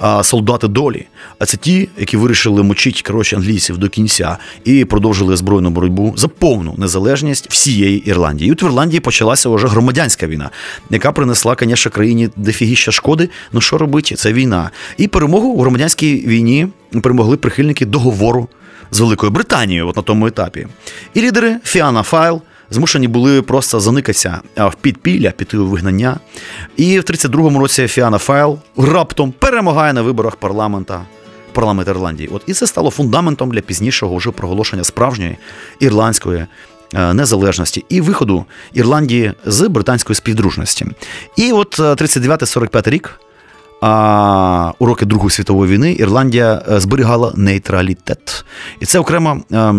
А, 0.00 0.22
Солдати 0.22 0.68
долі, 0.68 1.06
а 1.38 1.46
це 1.46 1.56
ті, 1.56 1.88
які 1.98 2.16
вирішили 2.16 2.62
мочити 2.62 3.02
коротше, 3.06 3.36
англійців 3.36 3.78
до 3.78 3.88
кінця 3.88 4.36
і 4.64 4.84
продовжили 4.84 5.36
збройну 5.36 5.70
боротьбу 5.70 6.14
за 6.16 6.28
повну 6.28 6.74
незалежність 6.78 7.50
всієї 7.50 7.98
Ірландії. 7.98 8.48
І 8.48 8.52
от 8.52 8.62
в 8.62 8.64
Ірландії 8.64 9.00
почалася 9.00 9.48
вже 9.48 9.66
громадянська 9.66 10.26
війна, 10.26 10.50
яка 10.90 11.12
принесла, 11.12 11.56
звісно, 11.60 11.90
країні 11.90 12.28
до 12.36 12.46
фігіща 12.46 12.92
шкоди. 12.92 13.28
Ну 13.52 13.60
що 13.60 13.78
робити? 13.78 14.14
Це 14.14 14.32
війна. 14.32 14.70
І 14.96 15.08
перемогу 15.08 15.48
у 15.48 15.60
громадянській 15.60 16.26
війні 16.26 16.68
перемогли 17.02 17.36
прихильники 17.36 17.86
договору 17.86 18.48
з 18.90 19.00
Великою 19.00 19.32
Британією, 19.32 19.88
от 19.88 19.96
на 19.96 20.02
тому 20.02 20.26
етапі. 20.26 20.66
І 21.14 21.20
лідери 21.20 21.56
Фіана 21.64 22.02
Файл 22.02 22.42
змушені 22.70 23.08
були 23.08 23.42
просто 23.42 23.80
заникатися 23.80 24.40
в 24.56 24.74
підпілля, 24.74 25.30
піти 25.30 25.58
у 25.58 25.66
вигнання. 25.66 26.16
І 26.76 27.00
в 27.00 27.02
32-му 27.02 27.58
році 27.58 27.86
Фіана 27.86 28.18
Файл 28.18 28.58
раптом 28.76 29.32
перемагає 29.38 29.92
на 29.92 30.02
виборах 30.02 30.36
парламента. 30.36 31.02
Парламент 31.52 31.88
Ірландії. 31.88 32.28
От 32.32 32.42
і 32.46 32.52
це 32.52 32.66
стало 32.66 32.90
фундаментом 32.90 33.50
для 33.50 33.60
пізнішого 33.60 34.16
вже 34.16 34.30
проголошення 34.30 34.84
справжньої 34.84 35.36
ірландської 35.80 36.46
е, 36.94 37.14
незалежності 37.14 37.84
і 37.88 38.00
виходу 38.00 38.44
Ірландії 38.72 39.32
з 39.46 39.68
британської 39.68 40.14
співдружності. 40.14 40.86
І 41.36 41.52
от 41.52 41.76
е, 41.80 41.82
39-45 41.82 42.90
рік. 42.90 43.20
А 43.80 44.72
у 44.78 44.86
роки 44.86 45.06
Другої 45.06 45.30
світової 45.30 45.72
війни 45.72 45.96
Ірландія 45.98 46.62
е, 46.70 46.80
зберігала 46.80 47.32
нейтралітет. 47.36 48.44
І 48.80 48.86
це 48.86 48.98
окрема 48.98 49.40
е, 49.52 49.74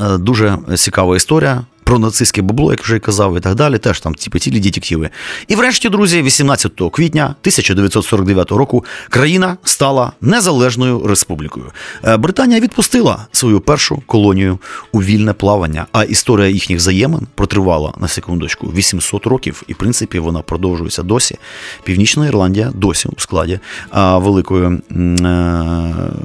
е, 0.00 0.18
дуже 0.18 0.58
цікава 0.76 1.16
історія. 1.16 1.64
Про 1.90 1.98
нацистське 1.98 2.42
бабло, 2.42 2.70
як 2.70 2.82
вже 2.82 2.96
і 2.96 3.00
казав, 3.00 3.36
і 3.36 3.40
так 3.40 3.54
далі, 3.54 3.78
теж 3.78 4.00
там 4.00 4.14
типу, 4.14 4.38
цілі 4.38 4.60
детективи. 4.60 5.10
І 5.48 5.56
врешті, 5.56 5.88
друзі, 5.88 6.22
18 6.22 6.72
квітня 6.92 7.24
1949 7.24 8.50
року 8.50 8.84
країна 9.08 9.56
стала 9.64 10.12
незалежною 10.20 11.06
республікою. 11.06 11.66
Е, 12.04 12.16
Британія 12.16 12.60
відпустила 12.60 13.26
свою 13.32 13.60
першу 13.60 14.02
колонію 14.06 14.58
у 14.92 15.02
вільне 15.02 15.32
плавання, 15.32 15.86
а 15.92 16.04
історія 16.04 16.48
їхніх 16.48 16.78
взаємин 16.78 17.26
протривала 17.34 17.92
на 18.00 18.08
секундочку 18.08 18.66
800 18.66 19.26
років, 19.26 19.62
і 19.68 19.72
в 19.72 19.76
принципі 19.76 20.18
вона 20.18 20.42
продовжується 20.42 21.02
досі. 21.02 21.38
Північна 21.84 22.26
Ірландія 22.26 22.72
досі 22.74 23.08
у 23.08 23.20
складі 23.20 23.60
Великої 23.94 24.64
е, 24.66 24.80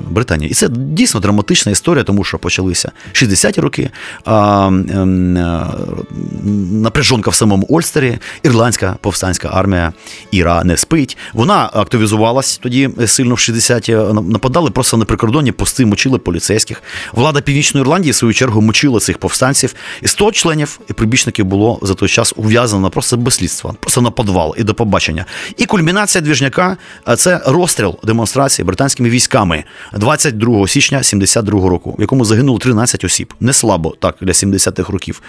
Британії. 0.10 0.52
І 0.52 0.54
це 0.54 0.70
дійсно 0.70 1.20
драматична 1.20 1.72
історія, 1.72 2.04
тому 2.04 2.24
що 2.24 2.38
почалися 2.38 2.92
60-ті 3.14 3.62
роки. 3.62 3.90
А, 5.56 5.68
е, 5.68 6.50
напряжонка 6.72 7.30
в 7.30 7.36
самому 7.36 7.66
Ольстері, 7.70 8.18
ірландська 8.44 8.96
повстанська 9.02 9.50
армія 9.54 9.94
Іра 10.32 10.64
не 10.64 10.78
спить. 10.78 11.18
Вона 11.34 11.70
активізувалась 11.74 12.58
тоді 12.58 12.90
сильно 13.08 13.36
в 13.36 13.38
60-ті, 13.38 13.96
нападали 14.32 14.72
просто 14.72 14.98
на 14.98 15.06
прикордонні 15.06 15.52
пости, 15.52 15.86
мочили 15.86 16.18
поліцейських. 16.18 16.84
Влада 17.14 17.42
Північної 17.42 17.82
Ірландії, 17.82 18.12
в 18.12 18.16
свою 18.16 18.34
чергу, 18.34 18.62
мочила 18.62 19.00
цих 19.00 19.18
повстанців. 19.18 19.76
І 20.02 20.08
100 20.08 20.32
членів 20.32 20.80
і 20.90 20.94
прибічників 20.94 21.46
було 21.46 21.80
за 21.82 21.94
той 21.94 22.10
час 22.10 22.34
ув'язано 22.36 22.90
просто 22.90 23.18
без 23.18 23.34
слідства, 23.34 23.74
просто 23.80 24.02
на 24.02 24.12
подвал 24.12 24.56
і 24.58 24.64
до 24.64 24.74
побачення. 24.74 25.26
І 25.58 25.66
кульмінація 25.66 26.22
двіжняка 26.22 26.78
це 27.18 27.42
розстріл 27.46 27.96
демонстрації 28.04 28.66
британськими 28.66 29.10
військами 29.10 29.64
22 29.94 30.68
січня 30.68 31.04
72 31.04 31.70
року, 31.70 31.96
в 31.98 32.02
якому 32.02 32.26
загинуло 32.26 32.60
13 32.60 33.04
осіб. 33.04 33.34
Не 33.40 33.54
слабо 33.54 33.96
так 34.00 34.16
для 34.22 34.32
70-х 34.32 34.92
років 34.92 35.22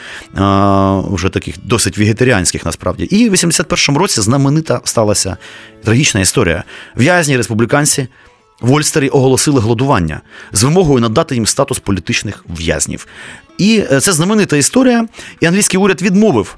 вже 1.13 1.29
таких 1.29 1.55
досить 1.65 1.99
вегетаріанських 1.99 2.65
насправді. 2.65 3.05
І 3.05 3.29
в 3.29 3.33
81-му 3.33 3.99
році 3.99 4.21
знаменита 4.21 4.81
сталася 4.85 5.37
трагічна 5.85 6.21
історія. 6.21 6.65
В'язні 6.97 7.37
республіканці. 7.37 8.09
В 8.61 8.73
Ольстері 8.73 9.09
оголосили 9.09 9.61
голодування 9.61 10.21
з 10.53 10.63
вимогою 10.63 11.01
надати 11.01 11.35
їм 11.35 11.47
статус 11.47 11.79
політичних 11.79 12.45
в'язнів. 12.49 13.07
І 13.59 13.85
е, 13.93 14.01
це 14.01 14.13
знаменита 14.13 14.57
історія, 14.57 15.07
і 15.41 15.47
англійський 15.47 15.81
уряд 15.81 16.03
відмовив. 16.03 16.57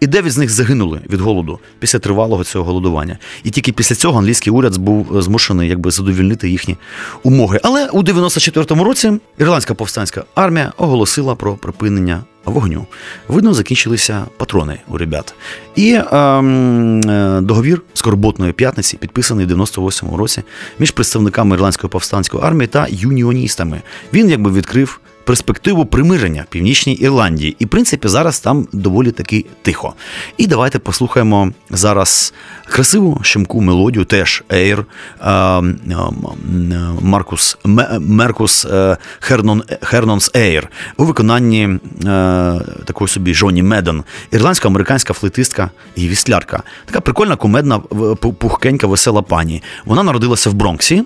І 0.00 0.06
дев'ять 0.06 0.32
з 0.32 0.38
них 0.38 0.50
загинули 0.50 1.00
від 1.10 1.20
голоду 1.20 1.58
після 1.78 1.98
тривалого 1.98 2.44
цього 2.44 2.64
голодування. 2.64 3.18
І 3.44 3.50
тільки 3.50 3.72
після 3.72 3.94
цього 3.94 4.18
англійський 4.18 4.52
уряд 4.52 4.76
був 4.76 5.22
змушений 5.22 5.68
якби 5.68 5.90
задовільнити 5.90 6.50
їхні 6.50 6.76
умоги. 7.22 7.60
Але 7.62 7.88
у 7.88 8.02
94-му 8.02 8.84
році 8.84 9.12
ірландська 9.38 9.74
повстанська 9.74 10.24
армія 10.34 10.72
оголосила 10.76 11.34
про 11.34 11.54
припинення 11.54 12.24
вогню. 12.44 12.86
Видно, 13.28 13.54
закінчилися 13.54 14.26
патрони 14.36 14.78
у 14.88 14.98
ребят. 14.98 15.34
І 15.76 16.00
ем, 16.12 17.00
е, 17.00 17.40
договір 17.40 17.82
скорботної 17.94 18.52
п'ятниці, 18.52 18.96
підписаний 18.96 19.46
в 19.46 19.50
98-му 19.50 20.16
році 20.16 20.42
між 20.78 20.90
представниками 20.90 21.56
ірландської 21.56 21.90
повстанської 21.90 22.42
армії 22.42 22.66
та 22.66 22.86
юніоністами. 22.90 23.82
Він 24.12 24.30
якби 24.30 24.52
відкрив. 24.52 25.00
Перспективу 25.24 25.86
примирення 25.86 26.42
в 26.42 26.50
Північній 26.50 26.94
Ірландії. 26.94 27.56
І, 27.58 27.64
в 27.64 27.68
принципі, 27.68 28.08
зараз 28.08 28.40
там 28.40 28.68
доволі 28.72 29.10
таки 29.10 29.44
тихо. 29.62 29.94
І 30.36 30.46
давайте 30.46 30.78
послухаємо 30.78 31.52
зараз 31.70 32.34
красиву 32.66 33.20
щемку 33.22 33.60
мелодію, 33.60 34.04
теж 34.04 34.44
Ейр 34.52 34.84
Маркус 37.00 37.58
Меркус 38.00 38.64
е, 38.64 38.96
Хернон, 39.20 39.62
Хернонс 39.82 40.30
Ейр 40.36 40.68
у 40.96 41.04
виконанні 41.04 41.64
е, 41.64 41.78
такої 42.84 43.08
собі 43.08 43.34
Джоані 43.34 43.62
Медден, 43.62 44.04
ірландсько-американська 44.30 45.12
флейтистка 45.12 45.70
і 45.96 46.08
вістлярка. 46.08 46.62
Така 46.86 47.00
прикольна, 47.00 47.36
кумедна, 47.36 47.78
пухкенька, 48.38 48.86
весела 48.86 49.22
пані. 49.22 49.62
Вона 49.84 50.02
народилася 50.02 50.50
в 50.50 50.54
Бронксі. 50.54 51.04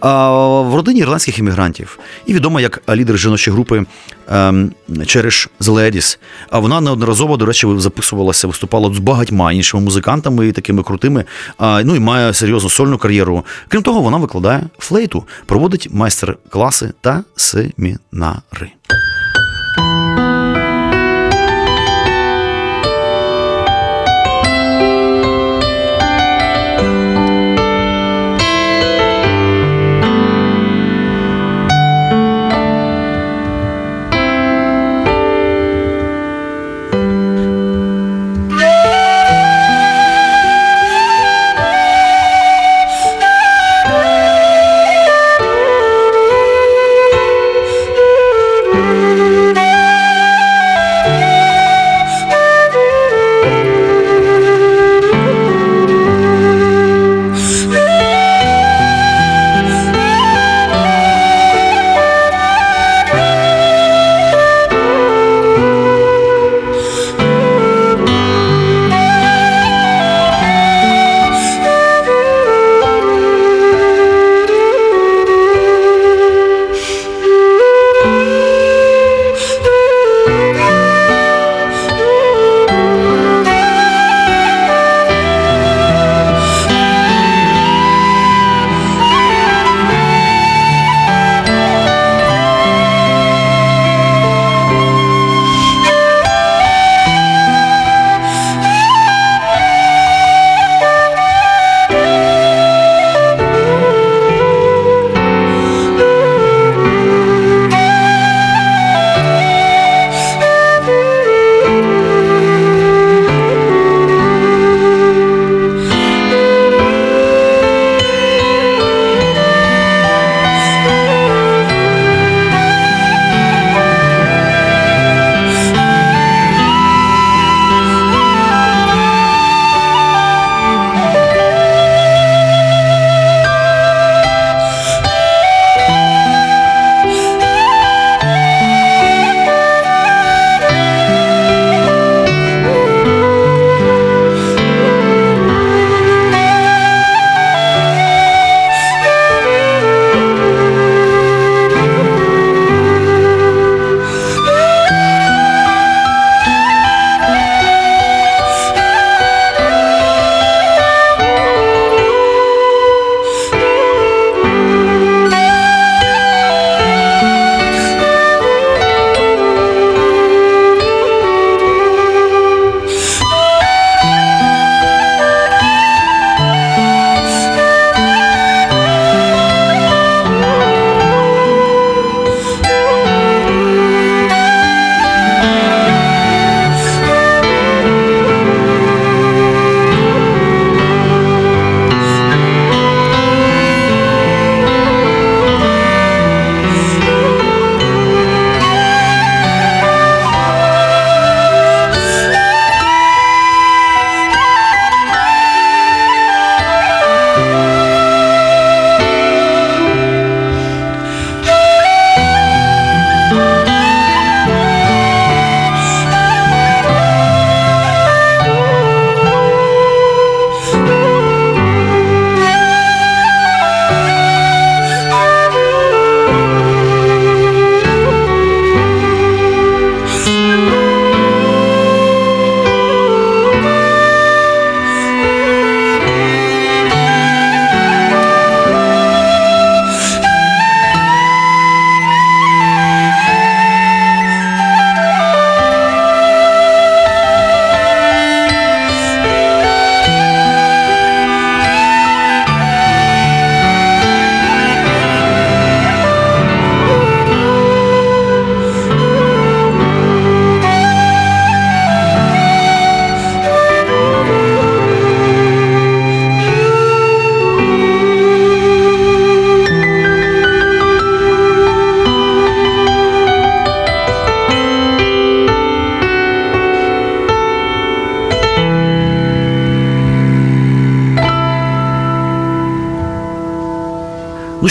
В 0.00 0.74
родині 0.74 1.00
ірландських 1.00 1.38
іммігрантів 1.38 1.98
і 2.26 2.34
відома 2.34 2.60
як 2.60 2.82
лідер 2.88 3.18
жіночої 3.18 3.54
групи 3.54 3.84
ем, 4.28 4.72
Череш 5.06 5.48
The 5.60 6.16
А 6.50 6.58
вона 6.58 6.80
неодноразово, 6.80 7.36
до 7.36 7.46
речі, 7.46 7.66
записувалася, 7.76 8.46
виступала 8.46 8.94
з 8.94 8.98
багатьма 8.98 9.52
іншими 9.52 9.82
музикантами 9.82 10.48
і 10.48 10.52
такими 10.52 10.82
крутими. 10.82 11.24
Ну 11.60 11.96
і 11.96 12.00
має 12.00 12.34
серйозну 12.34 12.70
сольну 12.70 12.98
кар'єру. 12.98 13.44
Крім 13.68 13.82
того, 13.82 14.00
вона 14.00 14.16
викладає 14.16 14.62
флейту, 14.78 15.24
проводить 15.46 15.88
майстер-класи 15.92 16.92
та 17.00 17.24
семінари. 17.36 18.70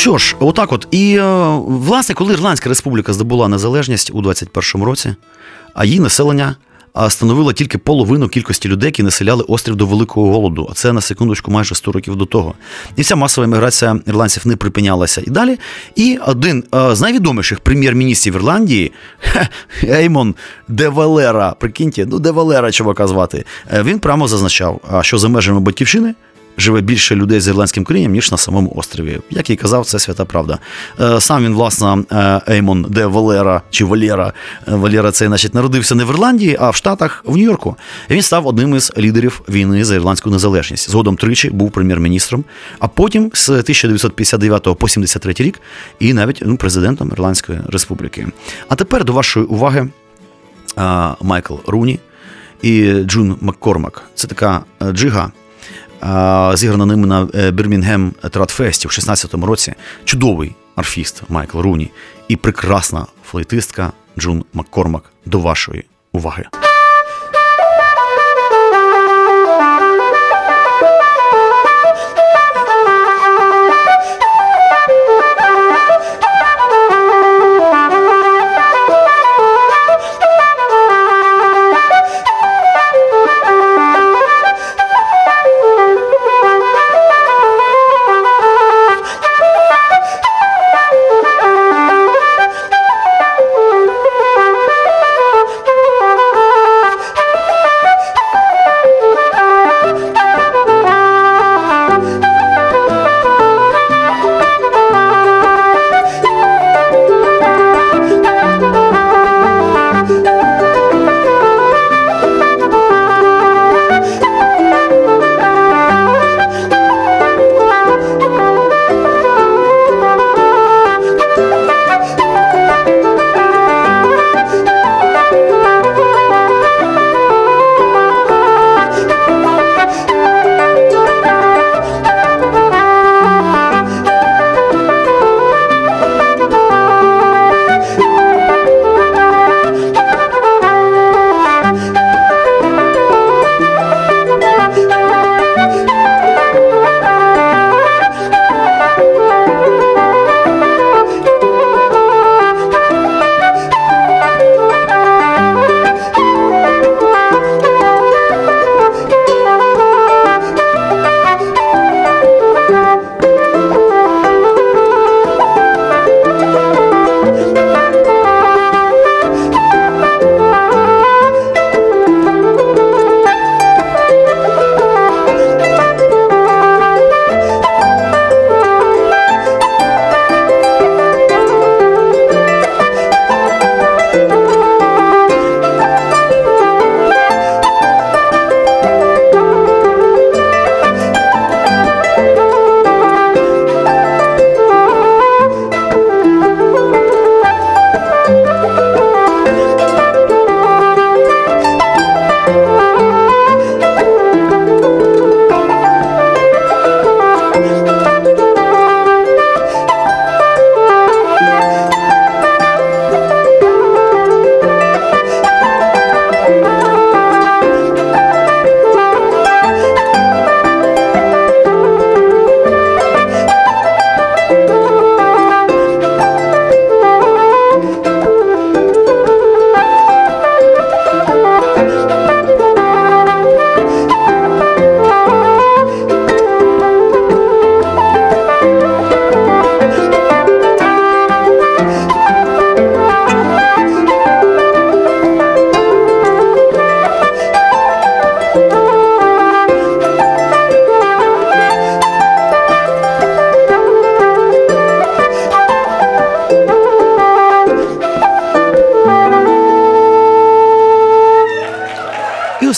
Що 0.04 0.18
ж, 0.18 0.36
отак 0.40 0.74
от. 0.74 0.88
І 0.92 1.16
е, 1.16 1.24
власне, 1.68 2.16
коли 2.16 2.34
Ірландська 2.34 2.70
Республіка 2.70 3.14
здобула 3.14 3.48
незалежність 3.48 4.12
у 4.14 4.22
21-му 4.22 4.86
році, 4.86 5.16
а 5.74 5.86
її 5.86 6.00
населення 6.00 6.56
становило 7.10 7.54
тільки 7.54 7.78
половину 7.78 8.28
кількості 8.28 8.70
людей, 8.70 8.88
які 8.88 9.04
населяли 9.04 9.44
острів 9.48 9.76
до 9.76 9.86
Великого 9.86 10.32
голоду. 10.32 10.68
А 10.72 10.74
це 10.74 10.94
на 10.94 11.02
секундочку 11.02 11.52
майже 11.52 11.76
100 11.76 11.92
років 11.92 12.16
до 12.16 12.26
того. 12.26 12.54
І 12.96 13.02
вся 13.02 13.16
масова 13.16 13.46
еміграція 13.46 14.00
ірландців 14.08 14.48
не 14.48 14.56
припинялася 14.56 15.22
і 15.28 15.30
далі. 15.30 15.60
І 15.96 16.20
один 16.28 16.64
е, 16.76 16.96
з 16.96 17.02
найвідоміших 17.02 17.60
прем'єр-міністрів 17.60 18.36
Ірландії 18.36 18.92
Еймон 19.84 20.36
де 20.68 20.90
Валера, 20.90 21.56
прикиньте, 21.60 22.06
ну 22.06 22.20
де 22.20 22.32
Валера, 22.32 22.72
чувака 22.72 23.08
звати, 23.08 23.46
е, 23.74 23.84
він 23.84 24.00
прямо 24.00 24.28
зазначав, 24.28 24.82
що 25.02 25.18
за 25.18 25.30
межами 25.30 25.60
батьківщини 25.60 26.14
живе 26.58 26.82
більше 26.82 27.16
людей 27.16 27.40
з 27.40 27.48
ірландським 27.48 27.84
корінням, 27.84 28.12
ніж 28.12 28.32
на 28.32 28.38
самому 28.38 28.74
острові. 28.76 29.20
Як 29.30 29.50
і 29.50 29.56
казав, 29.56 29.86
це 29.86 30.00
свята 30.00 30.26
правда. 30.26 30.60
Е, 31.00 31.22
Сам 31.22 31.44
він, 31.46 31.54
власне, 31.54 32.04
е, 32.12 32.42
Еймон 32.50 32.86
де 32.90 33.06
Валера 33.06 33.62
чи 33.70 33.86
Валера. 33.86 34.34
е, 34.68 34.76
Валера 34.76 35.12
цей, 35.12 35.28
значить, 35.28 35.54
народився 35.54 35.96
не 35.96 36.06
в 36.06 36.10
Ірландії, 36.10 36.58
а 36.60 36.70
в 36.70 36.76
Штатах, 36.76 37.24
в 37.28 37.38
Нью-Йорку. 37.38 37.76
Він 38.10 38.22
став 38.22 38.48
одним 38.48 38.76
із 38.76 38.92
лідерів 38.98 39.42
війни 39.50 39.86
за 39.86 39.96
ірландську 39.96 40.30
незалежність. 40.30 40.90
Згодом 40.90 41.16
тричі 41.16 41.50
був 41.50 41.72
прем'єр-міністром, 41.72 42.44
а 42.80 42.88
потім 42.88 43.32
з 43.34 43.50
1959 43.50 44.64
по 44.80 44.88
73 44.88 45.34
рік 45.38 45.62
і 46.00 46.14
навіть 46.14 46.44
ну, 46.46 46.58
президентом 46.58 47.10
Ірландської 47.12 47.60
республіки. 47.68 48.28
А 48.70 48.76
тепер 48.76 49.06
до 49.06 49.14
вашої 49.14 49.46
уваги 49.46 49.88
Майкл 51.22 51.56
Руні 51.68 52.00
і 52.62 52.94
Джун 52.94 53.36
Маккормак. 53.42 54.04
Це 54.16 54.28
така 54.28 54.64
джига, 54.92 55.32
зіграна 56.54 56.86
ними 56.86 57.08
на 57.08 57.52
Бірмінгем 57.52 58.14
Тратфесті 58.32 58.88
в 58.88 58.92
16-му 58.92 59.46
році. 59.46 59.74
Чудовий 60.06 60.56
арфіст 60.76 61.24
Майкл 61.30 61.60
Руні 61.60 61.92
і 62.28 62.36
прекрасна 62.36 63.06
флейтистка 63.26 63.92
Джун 64.20 64.44
Маккормак. 64.54 65.04
До 65.26 65.40
вашої 65.40 65.86
уваги. 66.12 66.63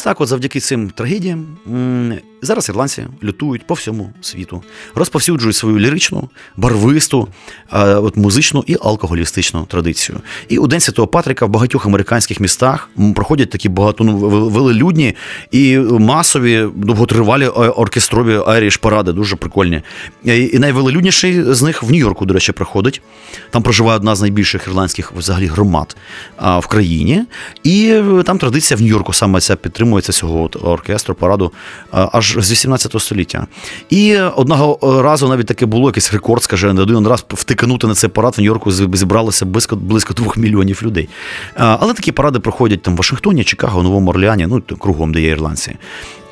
Так, 0.06 0.22
от 0.22 0.28
завдяки 0.28 0.60
цим 0.60 0.90
трагедіям, 0.90 1.58
зараз 2.42 2.70
ірландці 2.70 3.08
лютують 3.24 3.68
по 3.68 3.74
всьому 3.74 4.14
світу, 4.22 4.64
розповсюджують 4.96 5.56
свою 5.56 5.80
ліричну, 5.80 6.30
барвисту, 6.58 7.28
от 7.84 8.18
музичну 8.18 8.64
і 8.68 8.78
алкоголістичну 8.82 9.66
традицію. 9.66 10.20
І 10.48 10.58
у 10.58 10.68
День 10.68 10.80
Святого 10.80 11.08
Патрика 11.08 11.46
в 11.46 11.50
багатьох 11.50 11.86
американських 11.86 12.40
містах 12.40 12.90
проходять 13.16 13.50
такі 13.50 13.70
багато 13.70 14.04
ну, 14.04 14.18
велелюдні 14.50 15.16
і 15.52 15.78
масові 15.78 16.68
довготривалі 16.76 17.44
е, 17.44 17.48
оркестрові 17.50 18.40
айріш 18.48 18.78
паради, 18.78 19.12
дуже 19.12 19.36
прикольні. 19.36 19.82
І 20.24 20.60
найвелелюдніший 20.60 21.54
з 21.54 21.62
них 21.62 21.84
в 21.84 21.92
Нью-Йорку, 21.92 22.26
до 22.26 22.34
речі, 22.34 22.52
проходить. 22.52 23.02
Там 23.50 23.64
проживає 23.64 23.98
одна 23.98 24.16
з 24.16 24.22
найбільших 24.22 24.68
ірландських 24.68 25.12
взагалі 25.12 25.46
громад 25.46 25.96
в 26.40 26.68
країні. 26.68 27.24
І 27.64 27.88
е, 27.88 28.24
там 28.26 28.38
традиція 28.38 28.78
в 28.78 28.82
Нью-Йорку 28.82 29.14
саме 29.14 29.40
ця 29.40 29.56
підтримується 29.56 30.12
цього 30.12 30.50
оркестру, 30.62 31.16
параду 31.16 31.52
аж 31.92 32.38
з 32.40 32.52
18 32.52 33.02
століття. 33.02 33.48
І 33.90 34.18
одного 34.18 34.80
разу 35.04 35.30
навіть 35.30 35.48
таке 35.48 35.66
було 35.66 35.90
якийсь 35.90 36.14
рекорд, 36.14 36.44
скаже, 36.44 36.74
не 36.74 36.82
один 36.82 37.08
раз 37.08 37.22
втиканути 37.66 37.88
на 37.88 37.96
цей 37.96 38.10
парад 38.10 38.38
в 38.38 38.42
Нью-Йорку 38.42 38.72
зібралося 38.72 39.46
близько 39.46 39.76
близько 39.76 40.14
двох 40.14 40.38
мільйонів 40.38 40.82
людей. 40.84 41.10
Але 41.56 41.94
такі 41.94 42.12
паради 42.12 42.40
проходять 42.40 42.82
там 42.82 42.94
в 42.94 42.98
Вашингтоні, 42.98 43.44
Чикаго, 43.44 43.84
Новому 43.84 44.10
Орлеані, 44.10 44.48
ну 44.48 44.62
кругом, 44.80 45.14
де 45.14 45.22
є 45.22 45.30
ірландці. 45.30 45.76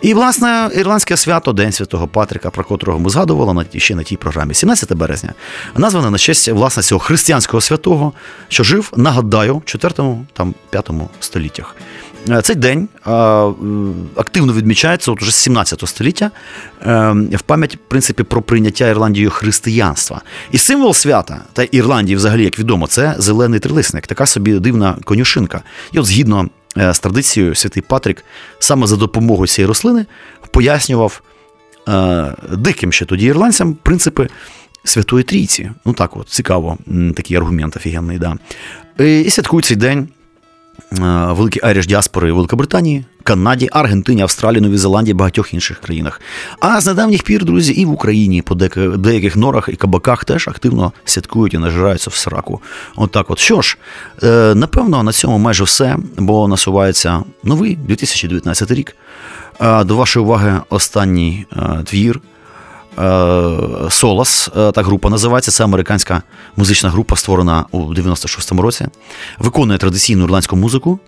І, 0.01 0.13
власне, 0.13 0.69
ірландське 0.75 1.17
свято, 1.17 1.53
День 1.53 1.71
Святого 1.71 2.07
Патрика, 2.07 2.49
про 2.49 2.63
котрого 2.63 2.99
ми 2.99 3.09
згадували 3.09 3.53
на 3.53 3.79
ще 3.79 3.95
на 3.95 4.03
тій 4.03 4.17
програмі, 4.17 4.53
17 4.53 4.93
березня, 4.93 5.34
назване 5.77 6.09
на 6.09 6.17
честь 6.17 6.49
власне 6.49 6.84
цього 6.84 6.99
християнського 6.99 7.61
святого, 7.61 8.13
що 8.47 8.63
жив, 8.63 8.91
нагадаю, 8.97 9.55
в 9.55 9.61
4-5 9.61 11.07
століттях. 11.19 11.75
Е, 12.30 12.41
Цей 12.41 12.55
день 12.55 12.89
е, 13.07 13.09
активно 14.15 14.53
відмічається 14.53 15.11
от 15.11 15.21
уже 15.21 15.32
з 15.32 15.36
17 15.36 15.88
століття 15.89 16.32
е, 16.82 17.13
в 17.32 17.41
пам'ять 17.41 17.76
в 17.76 17.80
принципі 17.88 18.24
про 18.24 18.41
прийняття 18.41 18.88
Ірландією 18.88 19.30
християнства. 19.30 20.21
І 20.51 20.57
символ 20.57 20.93
свята 20.93 21.41
та 21.53 21.63
Ірландії, 21.63 22.15
взагалі, 22.15 22.43
як 22.43 22.59
відомо, 22.59 22.88
це 22.88 23.15
зелений 23.17 23.59
трилисник, 23.59 24.07
така 24.07 24.26
собі 24.26 24.59
дивна 24.59 24.97
конюшинка. 25.03 25.61
І 25.91 25.99
от 25.99 26.05
згідно 26.05 26.49
з 26.76 26.99
традицією, 26.99 27.55
святий 27.55 27.84
Патрік 27.88 28.24
саме 28.59 28.88
за 28.88 28.95
допомогою 28.95 29.47
цієї 29.47 29.67
рослини 29.67 30.05
пояснював 30.51 31.21
диким 32.51 32.91
ще 32.91 33.05
тоді 33.05 33.26
ірландцям 33.26 33.74
принципи. 33.74 34.28
Святої 34.86 35.24
Трійці. 35.24 35.71
Ну 35.86 35.93
так 35.93 36.17
от, 36.17 36.30
цікаво, 36.30 36.78
такий 37.15 37.38
аргумент 37.38 37.78
офігенний, 37.78 38.19
да. 38.19 38.38
І 39.05 39.30
святкують 39.30 39.65
цей 39.65 39.78
день 39.78 40.07
великі 41.32 41.59
айріш 41.63 41.88
діаспори 41.88 42.32
в 42.32 42.36
Великобританії, 42.36 43.05
Канаді, 43.24 43.69
Аргентині, 43.71 44.21
Австралії, 44.21 44.61
Новій 44.61 44.78
Зеландії, 44.78 45.13
багатьох 45.13 45.53
інших 45.53 45.80
країнах. 45.80 46.21
А 46.59 46.82
з 46.82 46.86
недавніх 46.86 47.24
пір, 47.24 47.45
друзі, 47.45 47.74
і 47.74 47.86
в 47.86 47.91
Україні 47.91 48.41
по 48.41 48.55
деяких 48.55 49.36
норах 49.36 49.69
і 49.74 49.76
кабаках 49.76 50.26
теж 50.26 50.47
активно 50.47 50.93
святкують 51.05 51.53
і 51.53 51.57
нажираються 51.57 52.09
в 52.09 52.13
сраку. 52.13 52.61
От 52.95 53.11
так 53.11 53.32
от. 53.32 53.39
Що 53.39 53.61
ж, 53.61 53.78
е, 54.24 54.55
напевно, 54.55 55.03
на 55.03 55.11
цьому 55.11 55.38
майже 55.38 55.63
все, 55.63 55.97
бо 56.17 56.47
насувається 56.47 57.24
новий 57.43 57.76
2019 57.76 58.71
рік. 58.71 58.95
До 59.86 59.95
вашої 59.95 60.26
уваги 60.26 60.61
останній 60.69 61.45
е, 61.51 61.84
твір. 61.84 62.21
Солас, 63.89 64.49
е, 64.57 64.71
та 64.71 64.81
група 64.81 65.09
називається. 65.09 65.51
Це 65.51 65.63
американська 65.63 66.23
музична 66.55 66.89
група, 66.89 67.15
створена 67.15 67.65
у 67.71 67.93
96-му 67.93 68.61
році, 68.61 68.85
виконує 69.39 69.79
традиційну 69.79 70.23
ірландську 70.23 70.55
музику 70.55 70.99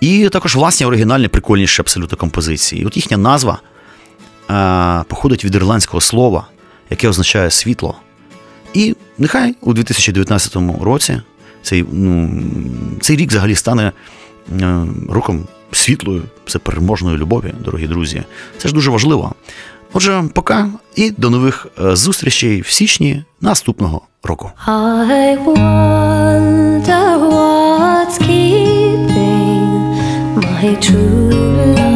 і 0.00 0.28
також 0.28 0.56
власні 0.56 0.86
оригінальні, 0.86 1.28
прикольніші 1.28 1.82
абсолютно 1.82 2.18
композиції. 2.18 2.84
От 2.84 2.96
їхня 2.96 3.16
назва 3.16 3.60
е, 4.50 5.04
походить 5.08 5.44
від 5.44 5.54
ірландського 5.54 6.00
слова, 6.00 6.46
яке 6.90 7.08
означає 7.08 7.50
світло. 7.50 7.94
І 8.74 8.96
нехай 9.18 9.54
у 9.60 9.72
2019 9.72 10.56
році 10.80 11.20
цей 11.62 11.84
ну, 11.92 12.42
цей 13.00 13.16
рік 13.16 13.30
взагалі 13.30 13.54
стане 13.54 13.92
е, 14.60 14.86
роком 15.08 15.44
світлої, 15.72 16.22
всепереможної 16.46 17.18
любові, 17.18 17.54
дорогі 17.64 17.86
друзі. 17.86 18.22
Це 18.58 18.68
ж 18.68 18.74
дуже 18.74 18.90
важливо. 18.90 19.34
Отже, 19.96 20.24
пока 20.34 20.68
і 20.96 21.10
до 21.10 21.30
нових 21.30 21.66
е, 21.84 21.96
зустрічей 21.96 22.60
в 22.60 22.66
січні 22.68 23.24
наступного 23.40 24.00
року. 24.22 24.50
I 24.66 25.44
wonder 25.44 27.18
what's 27.30 28.18
keeping 28.18 29.94
my 30.36 30.76
true 30.84 31.30
love 31.76 31.95